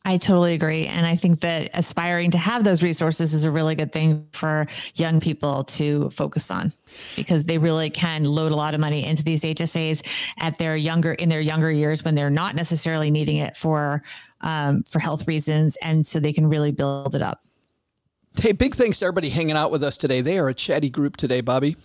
I 0.07 0.17
totally 0.17 0.53
agree. 0.53 0.85
And 0.85 1.03
I 1.03 1.15
think 1.15 1.41
that 1.41 1.71
aspiring 1.73 2.29
to 2.31 2.37
have 2.37 2.63
those 2.63 2.83
resources 2.83 3.33
is 3.33 3.43
a 3.43 3.49
really 3.49 3.73
good 3.73 3.91
thing 3.91 4.27
for 4.33 4.67
young 4.93 5.19
people 5.19 5.63
to 5.63 6.11
focus 6.11 6.51
on 6.51 6.71
because 7.15 7.45
they 7.45 7.57
really 7.57 7.89
can 7.89 8.23
load 8.23 8.51
a 8.51 8.55
lot 8.55 8.75
of 8.75 8.79
money 8.79 9.03
into 9.03 9.23
these 9.23 9.41
HSAs 9.41 10.05
at 10.37 10.59
their 10.59 10.77
younger 10.77 11.13
in 11.13 11.27
their 11.27 11.41
younger 11.41 11.71
years 11.71 12.05
when 12.05 12.13
they're 12.13 12.29
not 12.29 12.53
necessarily 12.53 13.09
needing 13.09 13.37
it 13.37 13.57
for 13.57 14.03
um, 14.41 14.83
for 14.83 14.99
health 14.99 15.27
reasons. 15.27 15.75
And 15.81 16.05
so 16.05 16.19
they 16.19 16.33
can 16.33 16.47
really 16.47 16.71
build 16.71 17.15
it 17.15 17.23
up. 17.23 17.41
Hey, 18.39 18.51
big 18.51 18.75
thanks 18.75 18.99
to 18.99 19.05
everybody 19.05 19.29
hanging 19.29 19.55
out 19.55 19.71
with 19.71 19.83
us 19.83 19.97
today. 19.97 20.21
They 20.21 20.37
are 20.37 20.49
a 20.49 20.53
chatty 20.53 20.91
group 20.91 21.17
today, 21.17 21.41
Bobbi. 21.41 21.77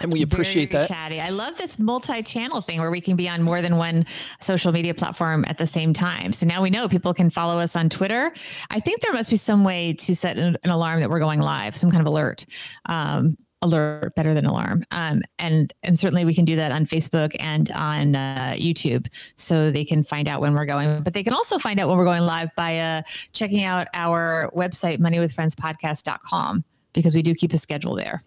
And 0.00 0.12
we 0.12 0.22
appreciate 0.22 0.72
Very 0.72 0.82
that. 0.82 0.88
Chatty. 0.88 1.20
I 1.20 1.30
love 1.30 1.56
this 1.56 1.78
multi-channel 1.78 2.60
thing 2.62 2.80
where 2.80 2.90
we 2.90 3.00
can 3.00 3.16
be 3.16 3.28
on 3.28 3.42
more 3.42 3.62
than 3.62 3.76
one 3.76 4.04
social 4.40 4.72
media 4.72 4.94
platform 4.94 5.44
at 5.48 5.58
the 5.58 5.66
same 5.66 5.92
time. 5.92 6.32
So 6.32 6.46
now 6.46 6.62
we 6.62 6.70
know 6.70 6.88
people 6.88 7.14
can 7.14 7.30
follow 7.30 7.58
us 7.58 7.76
on 7.76 7.88
Twitter. 7.88 8.32
I 8.70 8.80
think 8.80 9.00
there 9.00 9.12
must 9.12 9.30
be 9.30 9.36
some 9.36 9.64
way 9.64 9.94
to 9.94 10.14
set 10.14 10.36
an, 10.36 10.56
an 10.62 10.70
alarm 10.70 11.00
that 11.00 11.10
we're 11.10 11.20
going 11.20 11.40
live, 11.40 11.76
some 11.76 11.90
kind 11.90 12.00
of 12.00 12.06
alert. 12.06 12.46
Um, 12.86 13.36
alert 13.62 14.14
better 14.14 14.34
than 14.34 14.44
alarm 14.44 14.84
um, 14.90 15.22
and 15.38 15.72
and 15.82 15.98
certainly 15.98 16.26
we 16.26 16.34
can 16.34 16.44
do 16.44 16.56
that 16.56 16.72
on 16.72 16.84
facebook 16.84 17.34
and 17.40 17.70
on 17.72 18.14
uh, 18.14 18.54
youtube 18.54 19.06
so 19.36 19.70
they 19.70 19.84
can 19.84 20.04
find 20.04 20.28
out 20.28 20.42
when 20.42 20.54
we're 20.54 20.66
going 20.66 21.02
but 21.02 21.14
they 21.14 21.24
can 21.24 21.32
also 21.32 21.58
find 21.58 21.80
out 21.80 21.88
when 21.88 21.96
we're 21.96 22.04
going 22.04 22.20
live 22.20 22.50
by 22.54 22.78
uh, 22.78 23.02
checking 23.32 23.64
out 23.64 23.88
our 23.94 24.50
website 24.54 24.98
moneywithfriendspodcast.com 24.98 26.62
because 26.92 27.14
we 27.14 27.22
do 27.22 27.34
keep 27.34 27.52
a 27.54 27.58
schedule 27.58 27.96
there 27.96 28.22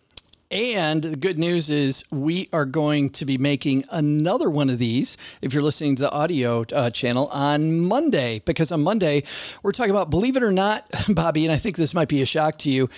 and 0.52 1.04
the 1.04 1.16
good 1.16 1.38
news 1.38 1.70
is 1.70 2.04
we 2.12 2.50
are 2.52 2.66
going 2.66 3.12
to 3.12 3.26
be 3.26 3.38
making 3.38 3.84
another 3.92 4.50
one 4.50 4.70
of 4.70 4.80
these 4.80 5.18
if 5.42 5.54
you're 5.54 5.64
listening 5.64 5.96
to 5.98 6.04
the 6.04 6.12
audio 6.12 6.66
uh, 6.74 6.90
channel 6.90 7.28
on 7.28 7.82
Monday, 7.82 8.42
because 8.46 8.72
on 8.72 8.82
Monday 8.82 9.24
we're 9.62 9.72
talking 9.72 9.92
about, 9.92 10.10
believe 10.10 10.36
it 10.36 10.44
or 10.44 10.52
not, 10.52 10.90
Bobbi, 10.92 11.44
and 11.44 11.52
I 11.52 11.58
think 11.58 11.78
this 11.78 11.94
might 11.94 12.10
be 12.10 12.22
a 12.22 12.26
shock 12.26 12.58
to 12.60 12.70
you, 12.72 12.90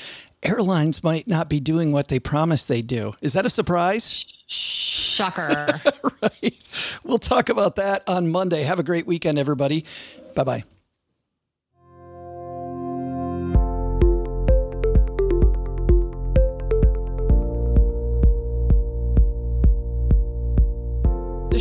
airlines 0.43 1.03
might 1.03 1.27
not 1.27 1.49
be 1.49 1.59
doing 1.59 1.91
what 1.91 2.07
they 2.07 2.19
promised 2.19 2.67
they 2.67 2.81
do. 2.81 3.13
Is 3.21 3.33
that 3.33 3.45
a 3.45 3.49
surprise? 3.49 4.25
Shocker. 4.47 5.81
right. 6.21 6.55
We'll 7.03 7.19
talk 7.19 7.49
about 7.49 7.75
that 7.75 8.03
on 8.07 8.29
Monday. 8.29 8.63
Have 8.63 8.79
a 8.79 8.83
great 8.83 9.05
weekend, 9.05 9.37
everybody. 9.37 9.85
Bye 10.35 10.43
bye. 10.43 10.63